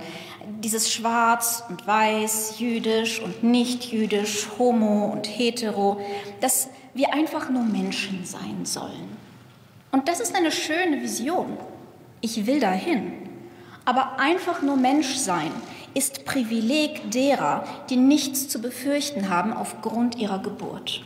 [0.60, 6.00] Dieses Schwarz und Weiß, Jüdisch und Nicht-Jüdisch, Homo und Hetero,
[6.41, 9.17] dass wir einfach nur Menschen sein sollen.
[9.91, 11.58] Und das ist eine schöne Vision.
[12.20, 13.13] Ich will dahin.
[13.84, 15.52] Aber einfach nur Mensch sein
[15.93, 21.04] ist Privileg derer, die nichts zu befürchten haben aufgrund ihrer Geburt.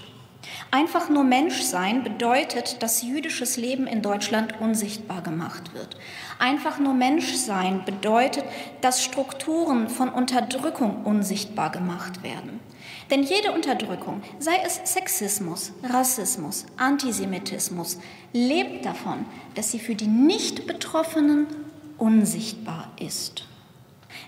[0.72, 5.98] Einfach nur Mensch sein bedeutet, dass jüdisches Leben in Deutschland unsichtbar gemacht wird.
[6.40, 8.46] Einfach nur Mensch sein bedeutet,
[8.82, 12.60] dass Strukturen von Unterdrückung unsichtbar gemacht werden.
[13.10, 18.00] Denn jede Unterdrückung, sei es Sexismus, Rassismus, Antisemitismus,
[18.34, 21.48] lebt davon, dass sie für die Nicht-Betroffenen
[21.98, 23.46] unsichtbar ist.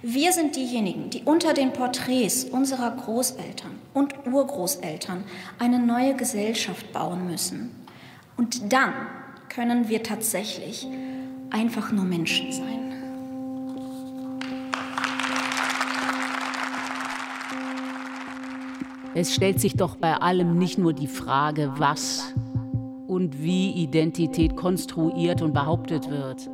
[0.03, 5.23] Wir sind diejenigen, die unter den Porträts unserer Großeltern und Urgroßeltern
[5.57, 7.71] eine neue Gesellschaft bauen müssen.
[8.37, 8.93] Und dann
[9.49, 10.87] können wir tatsächlich
[11.49, 12.93] einfach nur Menschen sein.
[19.15, 22.35] Es stellt sich doch bei allem nicht nur die Frage, was
[23.07, 26.47] und wie Identität konstruiert und behauptet wird.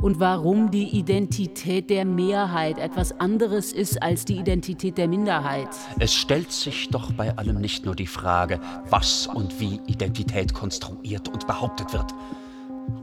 [0.00, 5.68] Und warum die Identität der Mehrheit etwas anderes ist als die Identität der Minderheit.
[5.98, 11.28] Es stellt sich doch bei allem nicht nur die Frage, was und wie Identität konstruiert
[11.28, 12.14] und behauptet wird.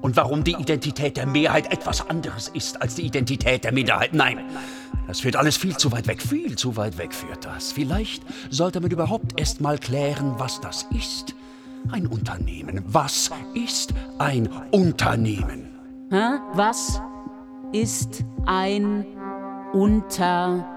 [0.02, 4.14] Und warum die Identität der Mehrheit etwas anderes ist als die Identität der Minderheit.
[4.14, 4.40] Nein,
[5.08, 6.22] das führt alles viel zu weit weg.
[6.22, 7.72] Viel zu weit weg führt das.
[7.72, 11.36] Vielleicht sollte man überhaupt erst mal klären, was das ist.
[11.92, 12.82] Ein Unternehmen.
[12.88, 15.73] Was ist ein Unternehmen?
[16.14, 17.02] Was
[17.72, 19.04] ist ein
[19.74, 20.68] Unternehmen?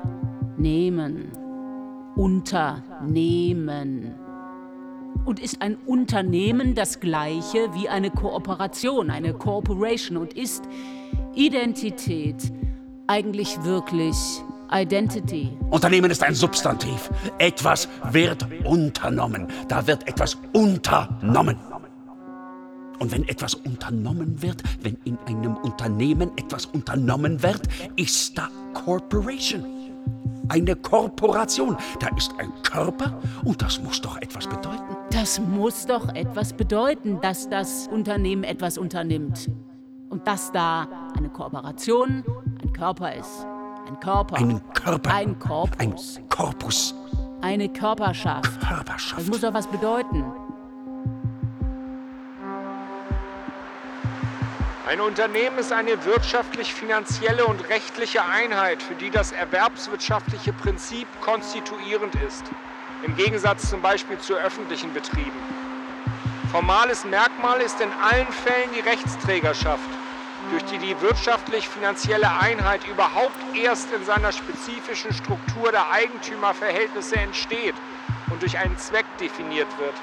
[2.17, 4.15] Unternehmen.
[5.27, 10.17] Und ist ein Unternehmen das gleiche wie eine Kooperation, eine Corporation?
[10.17, 10.65] Und ist
[11.35, 12.51] Identität
[13.07, 14.17] eigentlich wirklich
[14.73, 15.51] Identity?
[15.69, 17.11] Unternehmen ist ein Substantiv.
[17.37, 19.49] Etwas wird unternommen.
[19.69, 21.59] Da wird etwas unternommen.
[22.99, 27.63] Und wenn etwas unternommen wird, wenn in einem Unternehmen etwas unternommen wird,
[27.97, 29.65] ist da Corporation.
[30.49, 31.77] Eine Korporation.
[31.99, 34.97] Da ist ein Körper und das muss doch etwas bedeuten.
[35.11, 39.51] Das muss doch etwas bedeuten, dass das Unternehmen etwas unternimmt.
[40.09, 42.23] Und dass da eine Kooperation
[42.63, 43.47] ein Körper ist.
[43.89, 44.37] Ein Körper.
[44.37, 45.15] Ein Körper.
[45.15, 46.19] Ein Korpus.
[46.19, 46.95] Ein Korpus.
[47.41, 48.61] Eine Körperschaft.
[48.61, 49.21] Körperschaft.
[49.21, 50.25] Das muss doch was bedeuten.
[54.87, 62.45] Ein Unternehmen ist eine wirtschaftlich-finanzielle und rechtliche Einheit, für die das erwerbswirtschaftliche Prinzip konstituierend ist,
[63.03, 65.43] im Gegensatz zum Beispiel zu öffentlichen Betrieben.
[66.53, 69.91] Formales Merkmal ist in allen Fällen die Rechtsträgerschaft,
[70.51, 77.75] durch die die wirtschaftlich-finanzielle Einheit überhaupt erst in seiner spezifischen Struktur der Eigentümerverhältnisse entsteht
[78.31, 80.01] und durch einen Zweck definiert wird.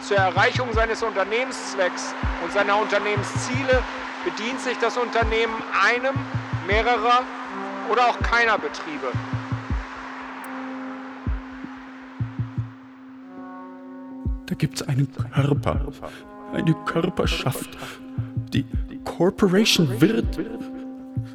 [0.00, 3.82] Zur Erreichung seines Unternehmenszwecks und seiner Unternehmensziele
[4.24, 5.54] bedient sich das Unternehmen
[5.84, 6.14] einem,
[6.66, 7.22] mehrerer
[7.90, 9.12] oder auch keiner Betriebe.
[14.46, 15.86] Da gibt es einen Körper,
[16.52, 17.76] eine Körperschaft.
[18.52, 18.64] Die
[19.04, 20.38] Corporation wird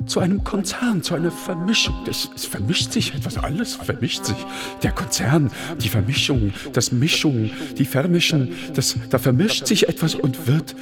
[0.06, 1.96] zu einem Konzern, zu einer Vermischung.
[2.08, 4.38] Es, es, vermischt sich etwas, alles vermischt sich.
[4.84, 10.76] Der Konzern, die Vermischung, das Mischung, die Vermischen, das, da vermischt sich etwas und wird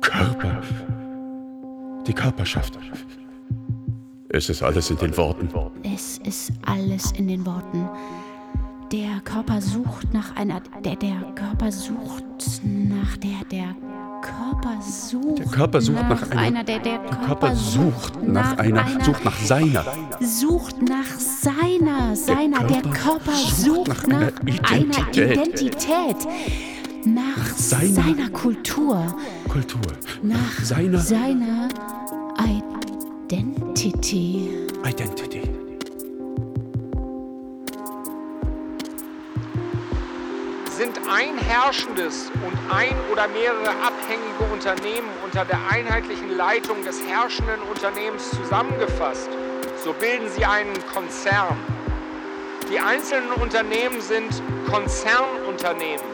[0.00, 0.62] Körper.
[2.06, 2.78] Die Körperschaft.
[4.30, 5.48] Es ist alles in den Worten.
[5.82, 7.88] Es ist alles in den Worten.
[8.92, 10.60] Der Körper sucht nach einer.
[10.84, 12.24] Der, der Körper sucht
[12.64, 13.44] nach der.
[13.50, 13.74] Der
[14.20, 15.38] Körper sucht.
[15.38, 16.64] Der Körper sucht nach, nach einer, einer.
[16.64, 19.84] Der, der Körper, Körper sucht nach, nach einer, einer, Sucht nach seiner.
[20.20, 22.16] Sucht nach seiner.
[22.16, 22.64] Seiner.
[22.64, 25.18] Der Körper, der Körper sucht nach, nach einer, Identität.
[25.18, 26.16] einer Identität.
[27.04, 29.06] Nach seiner, seiner Kultur.
[29.48, 29.80] Kultur.
[30.22, 30.98] Nach, seiner.
[30.98, 31.68] Seiner
[33.28, 34.50] Identity.
[34.84, 35.42] Identity.
[40.78, 43.74] sind ein herrschendes und ein oder mehrere
[44.08, 49.28] abhängige Unternehmen unter der einheitlichen Leitung des herrschenden Unternehmens zusammengefasst,
[49.84, 51.58] so bilden sie einen Konzern.
[52.70, 56.04] Die einzelnen Unternehmen sind Konzernunternehmen.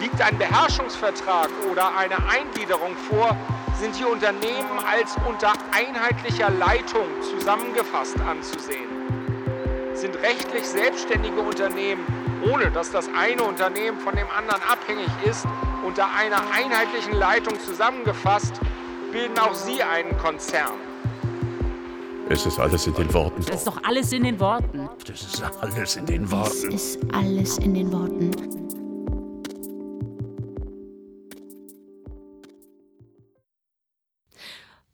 [0.00, 3.36] Liegt ein Beherrschungsvertrag oder eine Eingliederung vor,
[3.80, 8.90] sind die Unternehmen als unter einheitlicher Leitung zusammengefasst anzusehen.
[9.94, 12.04] Sind rechtlich selbstständige Unternehmen
[12.50, 15.46] ohne dass das eine Unternehmen von dem anderen abhängig ist,
[15.84, 18.60] unter einer einheitlichen Leitung zusammengefasst,
[19.10, 20.72] bilden auch sie einen Konzern.
[22.28, 23.44] Es ist alles in den Worten.
[23.44, 24.88] Das ist doch alles in den Worten.
[25.06, 26.72] Das ist alles in den Worten.
[26.72, 28.30] Es ist alles in den Worten.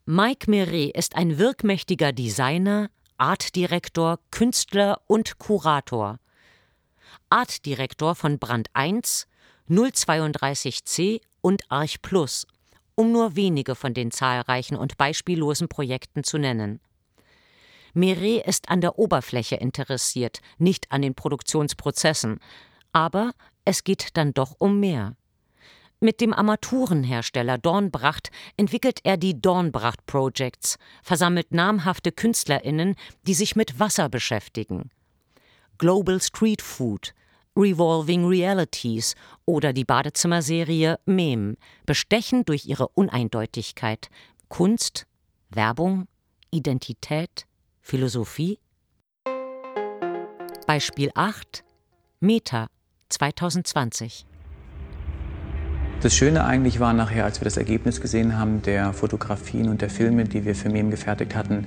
[0.04, 6.18] Mike Meret ist ein wirkmächtiger Designer, Artdirektor, Künstler und Kurator.
[7.28, 9.27] Artdirektor von Brand 1,
[9.68, 12.46] 032C und Arch Plus,
[12.94, 16.80] um nur wenige von den zahlreichen und beispiellosen Projekten zu nennen.
[17.94, 22.38] Meret ist an der Oberfläche interessiert, nicht an den Produktionsprozessen,
[22.92, 23.32] aber
[23.64, 25.14] es geht dann doch um mehr.
[26.00, 32.94] Mit dem Armaturenhersteller Dornbracht entwickelt er die Dornbracht Projects, versammelt namhafte KünstlerInnen,
[33.26, 34.90] die sich mit Wasser beschäftigen.
[35.76, 37.14] Global Street Food,
[37.58, 41.56] Revolving Realities oder die Badezimmerserie Mem
[41.86, 44.10] bestechen durch ihre Uneindeutigkeit
[44.48, 45.06] Kunst,
[45.50, 46.06] Werbung,
[46.52, 47.46] Identität,
[47.80, 48.60] Philosophie?
[50.68, 51.64] Beispiel 8
[52.20, 52.68] Meta
[53.08, 54.24] 2020
[56.00, 59.90] das Schöne eigentlich war nachher, als wir das Ergebnis gesehen haben der Fotografien und der
[59.90, 61.66] Filme, die wir für Mem gefertigt hatten,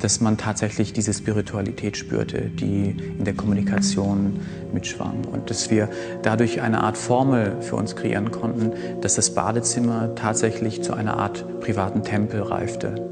[0.00, 4.40] dass man tatsächlich diese Spiritualität spürte, die in der Kommunikation
[4.72, 5.24] mitschwang.
[5.30, 5.88] Und dass wir
[6.22, 11.60] dadurch eine Art Formel für uns kreieren konnten, dass das Badezimmer tatsächlich zu einer Art
[11.60, 13.10] privaten Tempel reifte.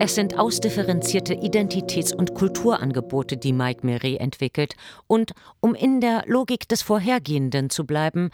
[0.00, 4.74] Es sind ausdifferenzierte Identitäts- und Kulturangebote, die Mike Meret entwickelt.
[5.08, 8.30] Und um in der Logik des Vorhergehenden zu bleiben,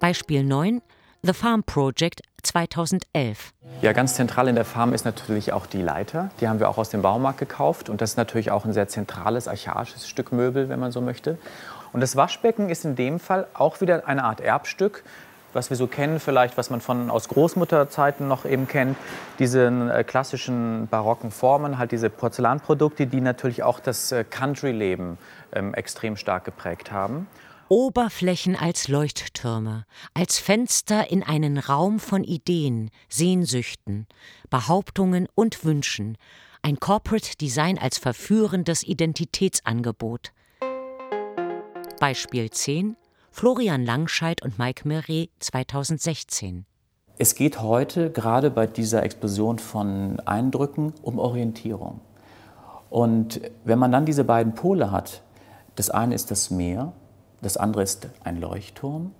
[0.00, 0.82] Beispiel 9
[1.22, 3.52] The Farm Project 2011.
[3.82, 6.30] Ja, ganz zentral in der Farm ist natürlich auch die Leiter.
[6.40, 7.88] Die haben wir auch aus dem Baumarkt gekauft.
[7.88, 11.38] Und das ist natürlich auch ein sehr zentrales, archaisches Stück Möbel, wenn man so möchte.
[11.92, 15.02] Und das Waschbecken ist in dem Fall auch wieder eine Art Erbstück,
[15.52, 18.96] was wir so kennen, vielleicht, was man von aus Großmutterzeiten noch eben kennt,
[19.38, 25.16] diese äh, klassischen barocken Formen, halt diese Porzellanprodukte, die natürlich auch das äh, Country-Leben
[25.52, 27.26] ähm, extrem stark geprägt haben.
[27.68, 34.06] Oberflächen als Leuchttürme, als Fenster in einen Raum von Ideen, Sehnsüchten,
[34.50, 36.16] Behauptungen und Wünschen,
[36.62, 40.32] ein Corporate Design als verführendes Identitätsangebot.
[41.98, 42.96] Beispiel 10
[43.32, 46.66] Florian Langscheid und Mike Meret 2016.
[47.18, 52.00] Es geht heute gerade bei dieser Explosion von Eindrücken um Orientierung.
[52.90, 55.22] Und wenn man dann diese beiden Pole hat,
[55.74, 56.92] das eine ist das Meer
[57.42, 59.12] das andere ist ein Leuchtturm,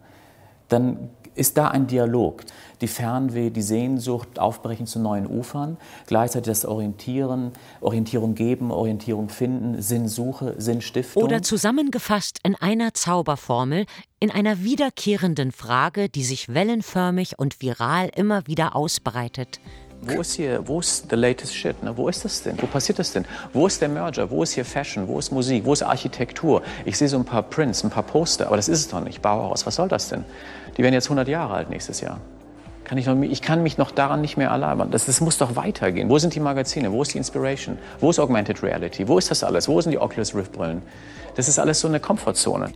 [0.68, 2.42] dann ist da ein Dialog.
[2.80, 9.80] Die Fernweh, die Sehnsucht, Aufbrechen zu neuen Ufern, gleichzeitig das Orientieren, Orientierung geben, Orientierung finden,
[9.80, 11.22] Sinnsuche, Sinnstiftung.
[11.22, 13.86] Oder zusammengefasst in einer Zauberformel,
[14.18, 19.60] in einer wiederkehrenden Frage, die sich wellenförmig und viral immer wieder ausbreitet.
[20.02, 21.82] Wo ist hier, wo ist the latest shit?
[21.82, 21.96] Ne?
[21.96, 22.60] Wo ist das denn?
[22.60, 23.24] Wo passiert das denn?
[23.52, 24.30] Wo ist der Merger?
[24.30, 25.08] Wo ist hier Fashion?
[25.08, 25.64] Wo ist Musik?
[25.64, 26.62] Wo ist Architektur?
[26.84, 29.20] Ich sehe so ein paar Prints, ein paar Poster, aber das ist es doch nicht.
[29.22, 30.24] Bauhaus, was soll das denn?
[30.76, 32.20] Die werden jetzt 100 Jahre alt nächstes Jahr.
[32.84, 34.92] Kann ich, noch, ich kann mich noch daran nicht mehr erlauben.
[34.92, 36.08] Das, das muss doch weitergehen.
[36.08, 36.92] Wo sind die Magazine?
[36.92, 37.76] Wo ist die Inspiration?
[37.98, 39.08] Wo ist Augmented Reality?
[39.08, 39.66] Wo ist das alles?
[39.66, 40.82] Wo sind die Oculus Rift Brillen?
[41.34, 42.72] Das ist alles so eine Komfortzone.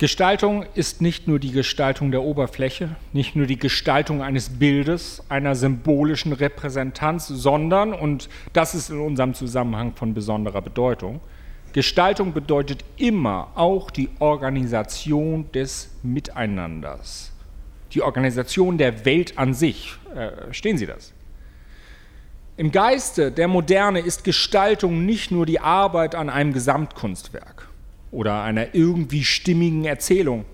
[0.00, 5.54] Gestaltung ist nicht nur die Gestaltung der Oberfläche, nicht nur die Gestaltung eines Bildes, einer
[5.54, 11.20] symbolischen Repräsentanz, sondern, und das ist in unserem Zusammenhang von besonderer Bedeutung,
[11.74, 17.30] Gestaltung bedeutet immer auch die Organisation des Miteinanders,
[17.92, 19.98] die Organisation der Welt an sich.
[20.14, 21.12] Äh, verstehen Sie das?
[22.56, 27.69] Im Geiste der Moderne ist Gestaltung nicht nur die Arbeit an einem Gesamtkunstwerk
[28.12, 30.44] oder einer irgendwie stimmigen Erzählung.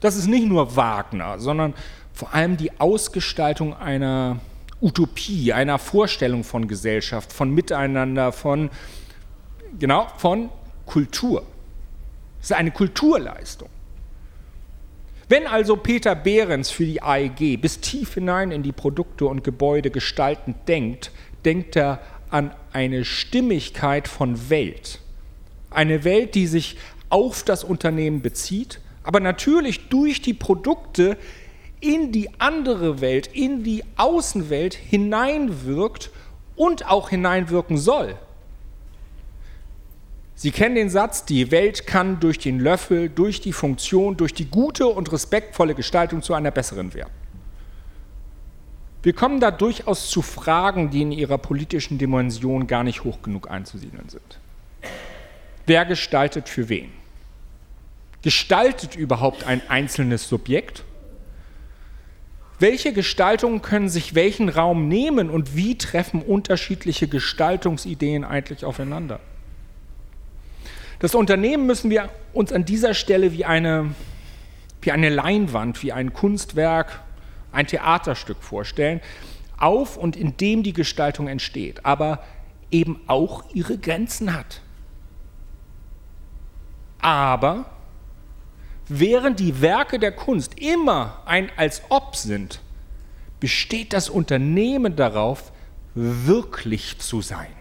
[0.00, 1.74] Das ist nicht nur Wagner, sondern
[2.12, 4.38] vor allem die Ausgestaltung einer
[4.80, 8.70] Utopie, einer Vorstellung von Gesellschaft, von Miteinander, von,
[9.78, 10.50] genau, von
[10.86, 11.42] Kultur.
[12.40, 13.68] Es ist eine Kulturleistung.
[15.28, 19.90] Wenn also Peter Behrens für die AEG bis tief hinein in die Produkte und Gebäude
[19.90, 21.10] gestaltend denkt,
[21.46, 25.00] denkt er an eine Stimmigkeit von Welt.
[25.74, 26.76] Eine Welt, die sich
[27.08, 31.16] auf das Unternehmen bezieht, aber natürlich durch die Produkte
[31.80, 36.10] in die andere Welt, in die Außenwelt hineinwirkt
[36.56, 38.16] und auch hineinwirken soll.
[40.34, 44.46] Sie kennen den Satz, die Welt kann durch den Löffel, durch die Funktion, durch die
[44.46, 47.12] gute und respektvolle Gestaltung zu einer besseren werden.
[49.02, 53.50] Wir kommen da durchaus zu Fragen, die in ihrer politischen Dimension gar nicht hoch genug
[53.50, 54.40] einzusiedeln sind.
[55.66, 56.92] Wer gestaltet für wen?
[58.22, 60.84] Gestaltet überhaupt ein einzelnes Subjekt?
[62.58, 69.20] Welche Gestaltungen können sich welchen Raum nehmen und wie treffen unterschiedliche Gestaltungsideen eigentlich aufeinander?
[71.00, 73.94] Das Unternehmen müssen wir uns an dieser Stelle wie eine,
[74.80, 77.00] wie eine Leinwand, wie ein Kunstwerk,
[77.52, 79.00] ein Theaterstück vorstellen,
[79.58, 82.22] auf und in dem die Gestaltung entsteht, aber
[82.70, 84.62] eben auch ihre Grenzen hat.
[87.04, 87.66] Aber
[88.88, 92.62] während die Werke der Kunst immer ein als ob sind,
[93.40, 95.52] besteht das Unternehmen darauf,
[95.94, 97.52] wirklich zu sein.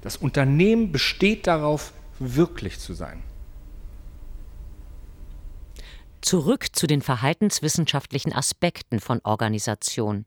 [0.00, 3.20] Das Unternehmen besteht darauf, wirklich zu sein.
[6.20, 10.24] Zurück zu den verhaltenswissenschaftlichen Aspekten von Organisation.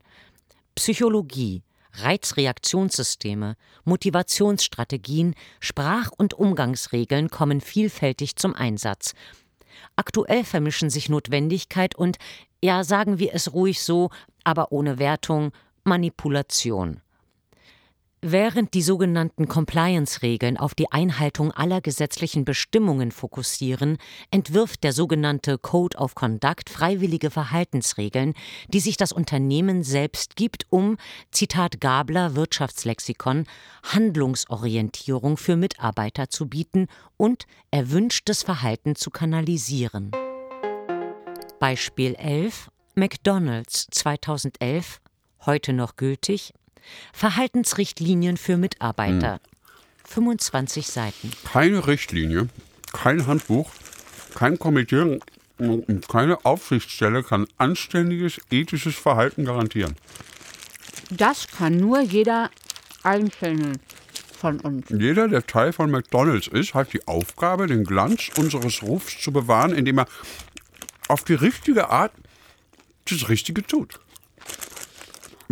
[0.74, 1.62] Psychologie,
[1.94, 9.14] Reizreaktionssysteme, Motivationsstrategien, Sprach- und Umgangsregeln kommen vielfältig zum Einsatz.
[9.96, 12.18] Aktuell vermischen sich Notwendigkeit und,
[12.62, 14.10] ja sagen wir es ruhig so,
[14.44, 15.52] aber ohne Wertung,
[15.84, 17.00] Manipulation.
[18.22, 23.96] Während die sogenannten Compliance-Regeln auf die Einhaltung aller gesetzlichen Bestimmungen fokussieren,
[24.30, 28.34] entwirft der sogenannte Code of Conduct freiwillige Verhaltensregeln,
[28.68, 30.98] die sich das Unternehmen selbst gibt, um,
[31.30, 33.46] Zitat Gabler Wirtschaftslexikon,
[33.84, 40.10] Handlungsorientierung für Mitarbeiter zu bieten und erwünschtes Verhalten zu kanalisieren.
[41.58, 45.00] Beispiel 11 McDonald's 2011,
[45.46, 46.52] heute noch gültig,
[47.12, 49.34] Verhaltensrichtlinien für Mitarbeiter.
[49.34, 49.40] Hm.
[50.04, 51.30] 25 Seiten.
[51.52, 52.48] Keine Richtlinie,
[52.92, 53.70] kein Handbuch,
[54.34, 55.20] kein Komitee
[55.58, 59.94] und keine Aufsichtsstelle kann anständiges ethisches Verhalten garantieren.
[61.10, 62.50] Das kann nur jeder
[63.02, 63.72] Einzelne
[64.36, 64.86] von uns.
[64.88, 69.72] Jeder, der Teil von McDonald's ist, hat die Aufgabe, den Glanz unseres Rufs zu bewahren,
[69.72, 70.06] indem er
[71.08, 72.12] auf die richtige Art
[73.08, 74.00] das Richtige tut.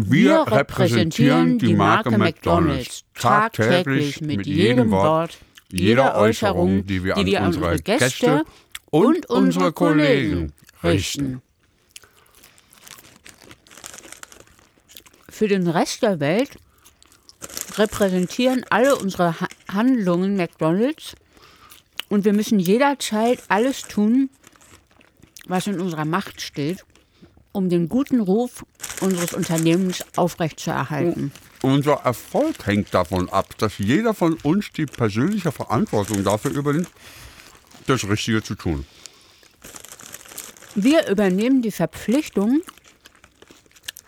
[0.01, 5.39] Wir repräsentieren die Marke McDonald's tagtäglich mit jedem Wort,
[5.73, 8.45] jeder Äußerung, die wir an unsere Gäste
[8.91, 10.53] und unsere Kollegen
[10.85, 11.43] richten.
[15.29, 16.59] Für den Rest der Welt
[17.77, 21.17] repräsentieren alle unsere Ha- Handlungen McDonald's
[22.09, 24.31] und wir müssen jederzeit alles tun,
[25.49, 26.85] was in unserer Macht steht,
[27.53, 28.65] um den guten Ruf
[29.01, 31.33] unseres Unternehmens aufrechtzuerhalten.
[31.63, 36.89] Unser Erfolg hängt davon ab, dass jeder von uns die persönliche Verantwortung dafür übernimmt,
[37.87, 38.87] das Richtige zu tun.
[40.75, 42.61] Wir übernehmen die Verpflichtung,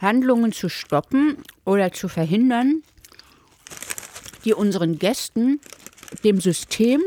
[0.01, 2.83] Handlungen zu stoppen oder zu verhindern,
[4.45, 5.61] die unseren Gästen,
[6.25, 7.01] dem System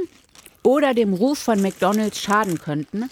[0.63, 3.09] oder dem Ruf von McDonald's schaden könnten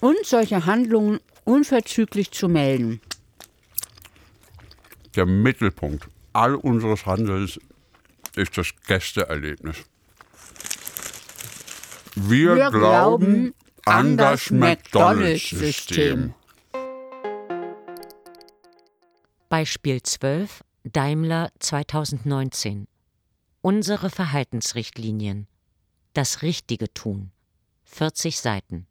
[0.00, 3.00] und solche Handlungen unverzüglich zu melden.
[5.14, 7.58] Der Mittelpunkt all unseres Handelns
[8.34, 9.76] ist das Gästeerlebnis.
[12.14, 16.34] Wir, Wir glauben an das McDonalds-System.
[19.48, 22.88] Beispiel 12 Daimler 2019.
[23.62, 25.46] Unsere Verhaltensrichtlinien.
[26.14, 27.30] Das Richtige tun.
[27.84, 28.86] 40 Seiten.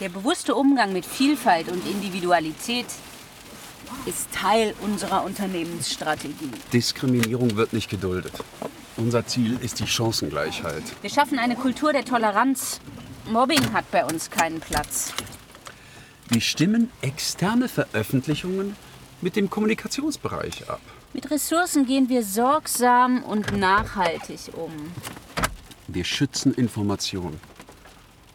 [0.00, 2.86] Der bewusste Umgang mit Vielfalt und Individualität
[4.06, 6.50] ist Teil unserer Unternehmensstrategie.
[6.72, 8.32] Diskriminierung wird nicht geduldet.
[8.96, 10.82] Unser Ziel ist die Chancengleichheit.
[11.02, 12.80] Wir schaffen eine Kultur der Toleranz.
[13.30, 15.12] Mobbing hat bei uns keinen Platz.
[16.28, 18.76] Wir stimmen externe Veröffentlichungen
[19.20, 20.80] mit dem Kommunikationsbereich ab.
[21.12, 24.72] Mit Ressourcen gehen wir sorgsam und nachhaltig um.
[25.86, 27.40] Wir schützen Informationen,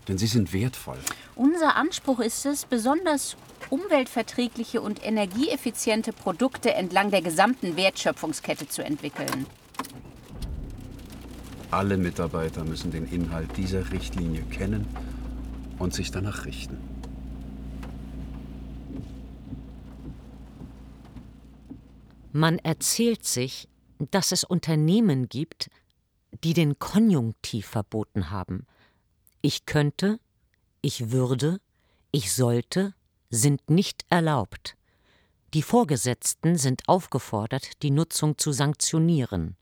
[0.07, 0.97] denn sie sind wertvoll.
[1.35, 3.35] Unser Anspruch ist es, besonders
[3.69, 9.45] umweltverträgliche und energieeffiziente Produkte entlang der gesamten Wertschöpfungskette zu entwickeln.
[11.71, 14.85] Alle Mitarbeiter müssen den Inhalt dieser Richtlinie kennen
[15.79, 16.77] und sich danach richten.
[22.31, 23.67] Man erzählt sich,
[24.11, 25.69] dass es Unternehmen gibt,
[26.43, 28.65] die den Konjunktiv verboten haben.
[29.45, 30.21] Ich könnte,
[30.81, 31.59] ich würde,
[32.11, 32.93] ich sollte
[33.29, 34.77] sind nicht erlaubt.
[35.53, 39.57] Die Vorgesetzten sind aufgefordert, die Nutzung zu sanktionieren.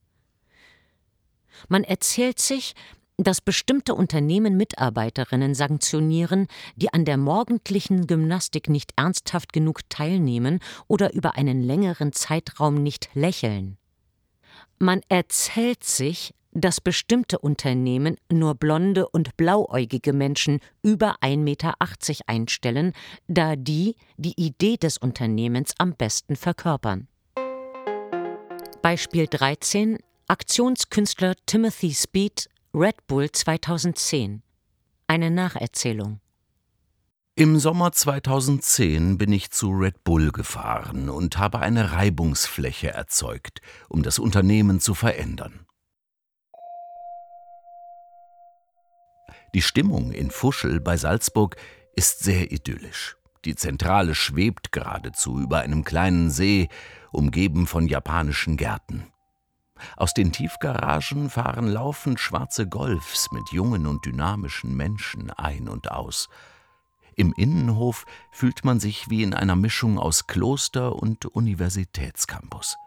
[1.67, 2.75] Man erzählt sich,
[3.17, 11.11] dass bestimmte Unternehmen Mitarbeiterinnen sanktionieren, die an der morgendlichen Gymnastik nicht ernsthaft genug teilnehmen oder
[11.13, 13.79] über einen längeren Zeitraum nicht lächeln.
[14.77, 21.73] Man erzählt sich, dass bestimmte Unternehmen nur blonde und blauäugige Menschen über 1,80 Meter
[22.27, 22.93] einstellen,
[23.27, 27.07] da die die Idee des Unternehmens am besten verkörpern.
[28.81, 34.41] Beispiel 13 Aktionskünstler Timothy Speed Red Bull 2010
[35.07, 36.19] Eine Nacherzählung
[37.35, 44.03] Im Sommer 2010 bin ich zu Red Bull gefahren und habe eine Reibungsfläche erzeugt, um
[44.03, 45.65] das Unternehmen zu verändern.
[49.53, 51.57] Die Stimmung in Fuschel bei Salzburg
[51.95, 53.17] ist sehr idyllisch.
[53.43, 56.69] Die Zentrale schwebt geradezu über einem kleinen See,
[57.11, 59.07] umgeben von japanischen Gärten.
[59.97, 66.29] Aus den Tiefgaragen fahren laufend schwarze Golfs mit jungen und dynamischen Menschen ein und aus.
[67.15, 72.77] Im Innenhof fühlt man sich wie in einer Mischung aus Kloster und Universitätscampus.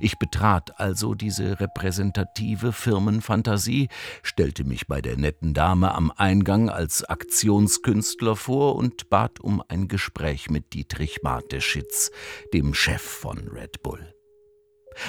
[0.00, 3.88] Ich betrat also diese repräsentative Firmenfantasie,
[4.22, 9.88] stellte mich bei der netten Dame am Eingang als Aktionskünstler vor und bat um ein
[9.88, 12.10] Gespräch mit Dietrich Mateschitz,
[12.52, 14.19] dem Chef von Red Bull.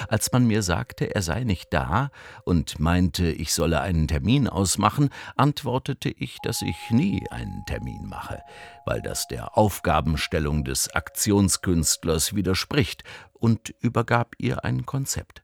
[0.08, 2.10] Als man mir sagte, er sei nicht da
[2.44, 8.42] und meinte, ich solle einen Termin ausmachen, antwortete ich, dass ich nie einen Termin mache,
[8.86, 13.04] weil das der Aufgabenstellung des Aktionskünstlers widerspricht,
[13.42, 15.42] und übergab ihr ein Konzept.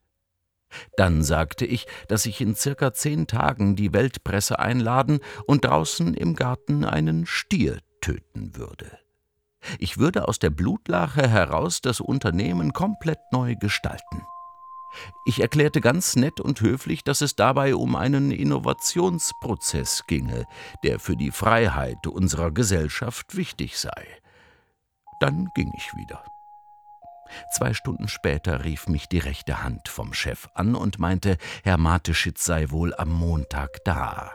[0.97, 6.37] Dann sagte ich, dass ich in circa zehn Tagen die Weltpresse einladen und draußen im
[6.37, 8.99] Garten einen Stier töten würde.
[9.79, 14.23] Ich würde aus der Blutlache heraus das Unternehmen komplett neu gestalten.
[15.27, 20.47] Ich erklärte ganz nett und höflich, dass es dabei um einen Innovationsprozess ginge,
[20.83, 24.07] der für die Freiheit unserer Gesellschaft wichtig sei.
[25.21, 26.25] Dann ging ich wieder.
[27.53, 32.45] Zwei Stunden später rief mich die rechte Hand vom Chef an und meinte, Herr Mateschitz
[32.45, 34.33] sei wohl am Montag da.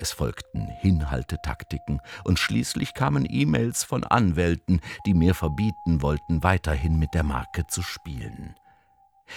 [0.00, 7.14] Es folgten Hinhaltetaktiken und schließlich kamen E-Mails von Anwälten, die mir verbieten wollten, weiterhin mit
[7.14, 8.54] der Marke zu spielen.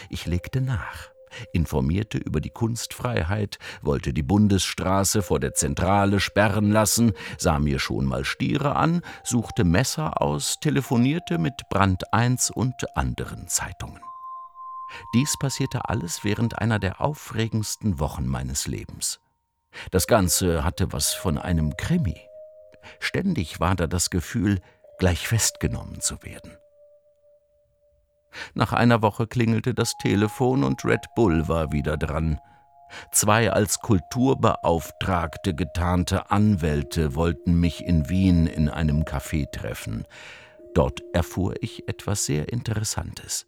[0.09, 1.09] Ich legte nach,
[1.53, 8.05] informierte über die Kunstfreiheit, wollte die Bundesstraße vor der Zentrale sperren lassen, sah mir schon
[8.05, 14.01] mal Stiere an, suchte Messer aus, telefonierte mit Brand 1 und anderen Zeitungen.
[15.13, 19.19] Dies passierte alles während einer der aufregendsten Wochen meines Lebens.
[19.91, 22.19] Das Ganze hatte was von einem Krimi.
[22.99, 24.59] Ständig war da das Gefühl,
[24.97, 26.57] gleich festgenommen zu werden.
[28.53, 32.39] Nach einer Woche klingelte das Telefon und Red Bull war wieder dran.
[33.11, 40.05] Zwei als Kulturbeauftragte getarnte Anwälte wollten mich in Wien in einem Café treffen.
[40.73, 43.47] Dort erfuhr ich etwas sehr Interessantes.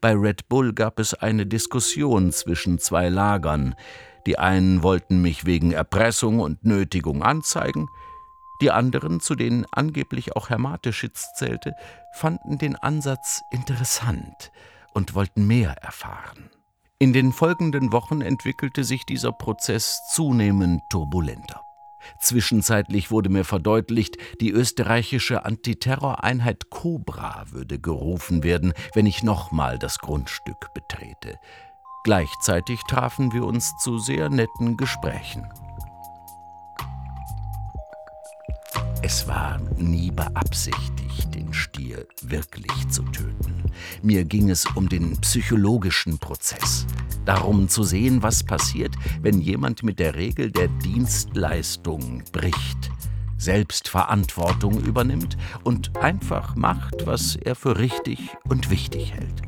[0.00, 3.74] Bei Red Bull gab es eine Diskussion zwischen zwei Lagern.
[4.28, 7.88] Die einen wollten mich wegen Erpressung und Nötigung anzeigen,
[8.60, 11.72] die anderen, zu denen angeblich auch Herr Mateschitz zählte,
[12.12, 14.52] fanden den Ansatz interessant
[14.92, 16.50] und wollten mehr erfahren.
[16.98, 21.62] In den folgenden Wochen entwickelte sich dieser Prozess zunehmend turbulenter.
[22.20, 30.00] Zwischenzeitlich wurde mir verdeutlicht, die österreichische Antiterroreinheit Cobra würde gerufen werden, wenn ich nochmal das
[30.00, 31.38] Grundstück betrete.
[32.08, 35.46] Gleichzeitig trafen wir uns zu sehr netten Gesprächen.
[39.02, 43.70] Es war nie beabsichtigt, den Stier wirklich zu töten.
[44.00, 46.86] Mir ging es um den psychologischen Prozess,
[47.26, 52.90] darum zu sehen, was passiert, wenn jemand mit der Regel der Dienstleistung bricht,
[53.36, 59.42] selbst Verantwortung übernimmt und einfach macht, was er für richtig und wichtig hält.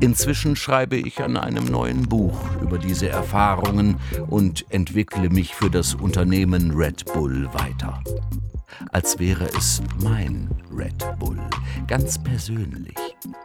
[0.00, 3.96] Inzwischen schreibe ich an einem neuen Buch über diese Erfahrungen
[4.28, 8.02] und entwickle mich für das Unternehmen Red Bull weiter.
[8.92, 11.38] Als wäre es mein Red Bull,
[11.86, 12.96] ganz persönlich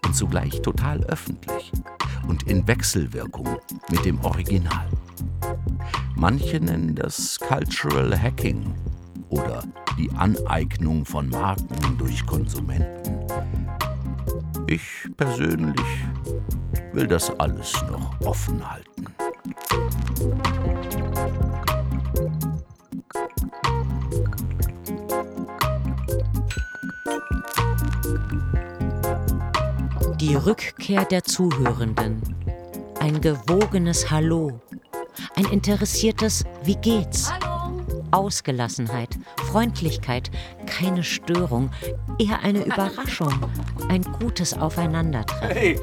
[0.05, 1.73] und zugleich total öffentlich
[2.27, 3.49] und in Wechselwirkung
[3.91, 4.87] mit dem Original.
[6.15, 8.73] Manche nennen das Cultural Hacking
[9.27, 9.63] oder
[9.97, 13.05] die Aneignung von Marken durch Konsumenten.
[14.67, 14.81] Ich
[15.15, 15.85] persönlich
[16.93, 19.05] will das alles noch offen halten.
[30.19, 32.21] Die Rückkehr der Zuhörenden.
[32.99, 34.59] Ein gewogenes Hallo.
[35.35, 37.31] Ein interessiertes Wie geht's?
[38.11, 39.09] Ausgelassenheit,
[39.51, 40.31] Freundlichkeit,
[40.65, 41.69] keine Störung,
[42.17, 43.33] eher eine Überraschung,
[43.89, 45.55] ein gutes Aufeinandertreffen.
[45.55, 45.79] Hey.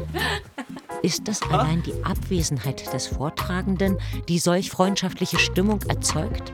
[1.03, 3.99] Ist das allein die Abwesenheit des Vortragenden,
[4.29, 6.53] die solch freundschaftliche Stimmung erzeugt?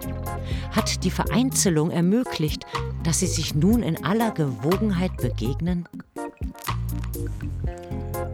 [0.75, 2.65] Hat die Vereinzelung ermöglicht,
[3.05, 5.87] dass sie sich nun in aller Gewogenheit begegnen?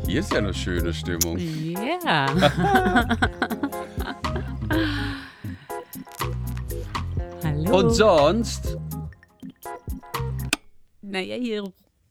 [0.06, 1.36] Hier ist ja eine schöne Stimmung.
[1.38, 2.26] Ja.
[7.42, 7.78] Hallo.
[7.78, 8.78] Und sonst?
[11.02, 11.64] Naja, hier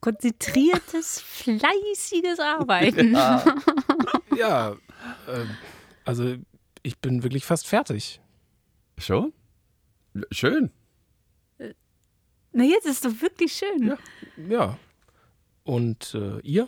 [0.03, 3.13] konzentriertes, fleißiges Arbeiten.
[3.13, 3.55] Ja,
[4.37, 4.71] ja
[5.27, 5.45] äh,
[6.03, 6.35] also
[6.81, 8.19] ich bin wirklich fast fertig.
[8.97, 9.31] Schon?
[10.29, 10.71] Schön.
[12.51, 13.87] Na, jetzt ist doch wirklich schön.
[13.87, 13.97] Ja.
[14.49, 14.79] Ja.
[15.63, 16.67] Und äh, ihr?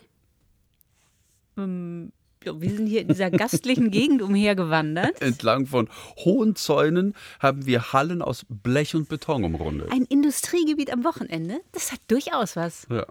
[1.58, 2.14] Ähm,
[2.46, 5.22] Wir sind hier in dieser gastlichen Gegend umhergewandert.
[5.22, 9.92] Entlang von hohen Zäunen haben wir Hallen aus Blech und Beton umrundet.
[9.92, 12.88] Ein Industriegebiet am Wochenende, das hat durchaus was.
[12.90, 13.06] Ja.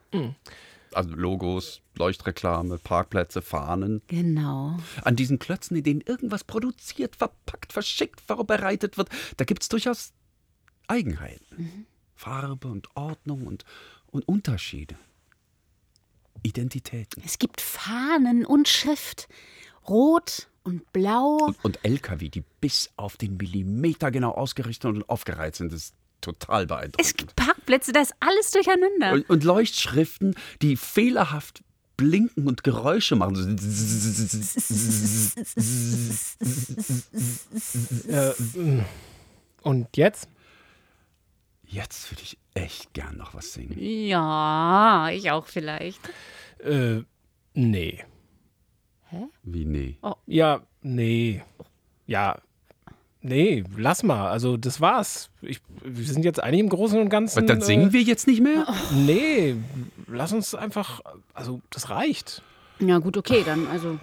[0.93, 4.03] Also Logos, Leuchtreklame, Parkplätze, Fahnen.
[4.07, 4.79] Genau.
[5.03, 10.13] An diesen Klötzen, in denen irgendwas produziert, verpackt, verschickt, vorbereitet wird, da gibt es durchaus
[10.87, 11.87] Eigenheiten.
[12.15, 13.65] Farbe und Ordnung und,
[14.07, 14.97] und Unterschiede.
[16.45, 17.23] Identitäten.
[17.25, 19.29] Es gibt Fahnen und Schrift.
[19.89, 21.39] Rot und blau.
[21.47, 25.73] Und, und LKW, die bis auf den Millimeter genau ausgerichtet und aufgereiht sind.
[25.73, 27.01] Das ist total beeindruckend.
[27.01, 29.13] Es gibt Parkplätze, da ist alles durcheinander.
[29.13, 31.63] Und, und Leuchtschriften, die fehlerhaft
[31.97, 33.57] blinken und Geräusche machen.
[38.09, 38.33] Äh,
[39.63, 40.29] und jetzt?
[41.75, 43.77] Jetzt würde ich echt gern noch was singen.
[43.77, 45.99] Ja, ich auch vielleicht.
[46.61, 47.01] Äh,
[47.55, 48.05] nee.
[49.09, 49.25] Hä?
[49.43, 49.99] Wie nee?
[50.01, 50.15] Oh.
[50.27, 51.43] Ja, nee.
[52.07, 52.39] Ja,
[53.23, 54.31] nee, lass mal.
[54.31, 55.31] Also, das war's.
[55.43, 57.41] Ich, wir sind jetzt eigentlich im Großen und Ganzen.
[57.41, 58.69] Und dann singen äh, wir jetzt nicht mehr?
[58.93, 59.57] Nee,
[60.07, 61.01] lass uns einfach.
[61.33, 62.43] Also, das reicht.
[62.79, 63.99] Ja, gut, okay, dann, also.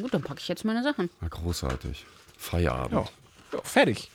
[0.00, 1.10] Gut, dann packe ich jetzt meine Sachen.
[1.20, 2.06] Na, großartig.
[2.38, 2.92] Feierabend.
[2.92, 4.08] Ja, ja fertig.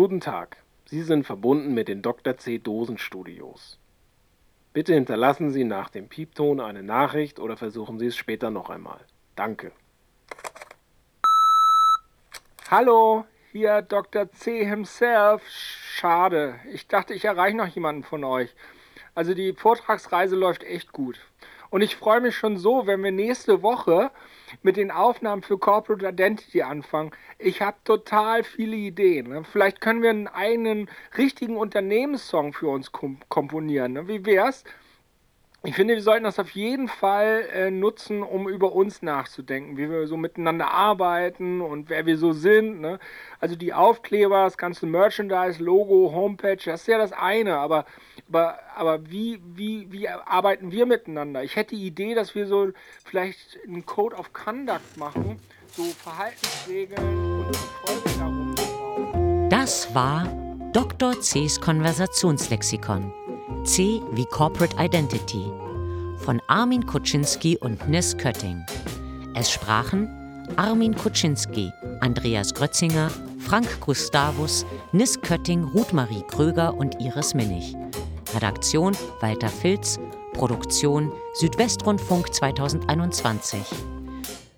[0.00, 0.56] Guten Tag.
[0.86, 2.38] Sie sind verbunden mit den Dr.
[2.38, 2.56] C.
[2.56, 3.78] Dosenstudios.
[4.72, 9.00] Bitte hinterlassen Sie nach dem Piepton eine Nachricht oder versuchen Sie es später noch einmal.
[9.36, 9.72] Danke.
[12.70, 14.32] Hallo, hier Dr.
[14.32, 14.64] C.
[14.64, 15.42] himself.
[15.46, 16.58] Schade.
[16.72, 18.54] Ich dachte, ich erreiche noch jemanden von euch.
[19.14, 21.20] Also die Vortragsreise läuft echt gut.
[21.68, 24.10] Und ich freue mich schon so, wenn wir nächste Woche
[24.62, 27.10] mit den Aufnahmen für Corporate Identity anfangen.
[27.38, 29.28] Ich habe total viele Ideen.
[29.28, 29.44] ne?
[29.44, 33.92] Vielleicht können wir einen eigenen richtigen Unternehmenssong für uns kom komponieren.
[33.92, 34.08] ne?
[34.08, 34.64] Wie wär's?
[35.62, 39.90] Ich finde, wir sollten das auf jeden Fall äh, nutzen, um über uns nachzudenken, wie
[39.90, 42.80] wir so miteinander arbeiten und wer wir so sind.
[42.80, 42.98] Ne?
[43.40, 47.84] Also die Aufkleber, das ganze Merchandise, Logo, Homepage, das ist ja das eine, aber,
[48.28, 51.44] aber, aber wie, wie, wie arbeiten wir miteinander?
[51.44, 52.70] Ich hätte die Idee, dass wir so
[53.04, 59.50] vielleicht einen Code of Conduct machen, so Verhaltensregeln und Erfolge darum.
[59.50, 60.26] Das war
[60.72, 61.20] Dr.
[61.20, 63.12] C's Konversationslexikon.
[63.64, 65.50] C wie Corporate Identity
[66.18, 68.64] von Armin Kuczynski und Nis Kötting.
[69.34, 70.08] Es sprachen
[70.56, 77.74] Armin Kuczynski, Andreas Grötzinger, Frank Gustavus, Nis Kötting, Ruth-Marie Kröger und Iris Minnig.
[78.34, 79.98] Redaktion Walter Filz,
[80.32, 83.60] Produktion Südwestrundfunk 2021.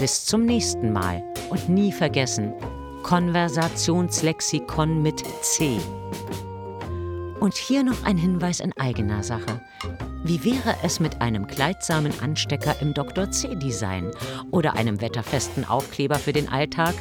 [0.00, 2.54] Bis zum nächsten Mal und nie vergessen,
[3.02, 5.78] Konversationslexikon mit C.
[7.38, 9.60] Und hier noch ein Hinweis in eigener Sache.
[10.24, 13.30] Wie wäre es mit einem kleidsamen Anstecker im Dr.
[13.30, 14.10] C-Design
[14.50, 16.94] oder einem wetterfesten Aufkleber für den Alltag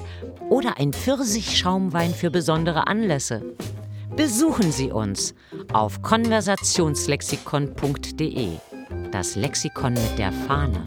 [0.50, 3.56] oder ein Pfirsichschaumwein für besondere Anlässe?
[4.18, 5.34] Besuchen Sie uns
[5.72, 8.50] auf konversationslexikon.de,
[9.12, 10.84] das Lexikon mit der Fahne.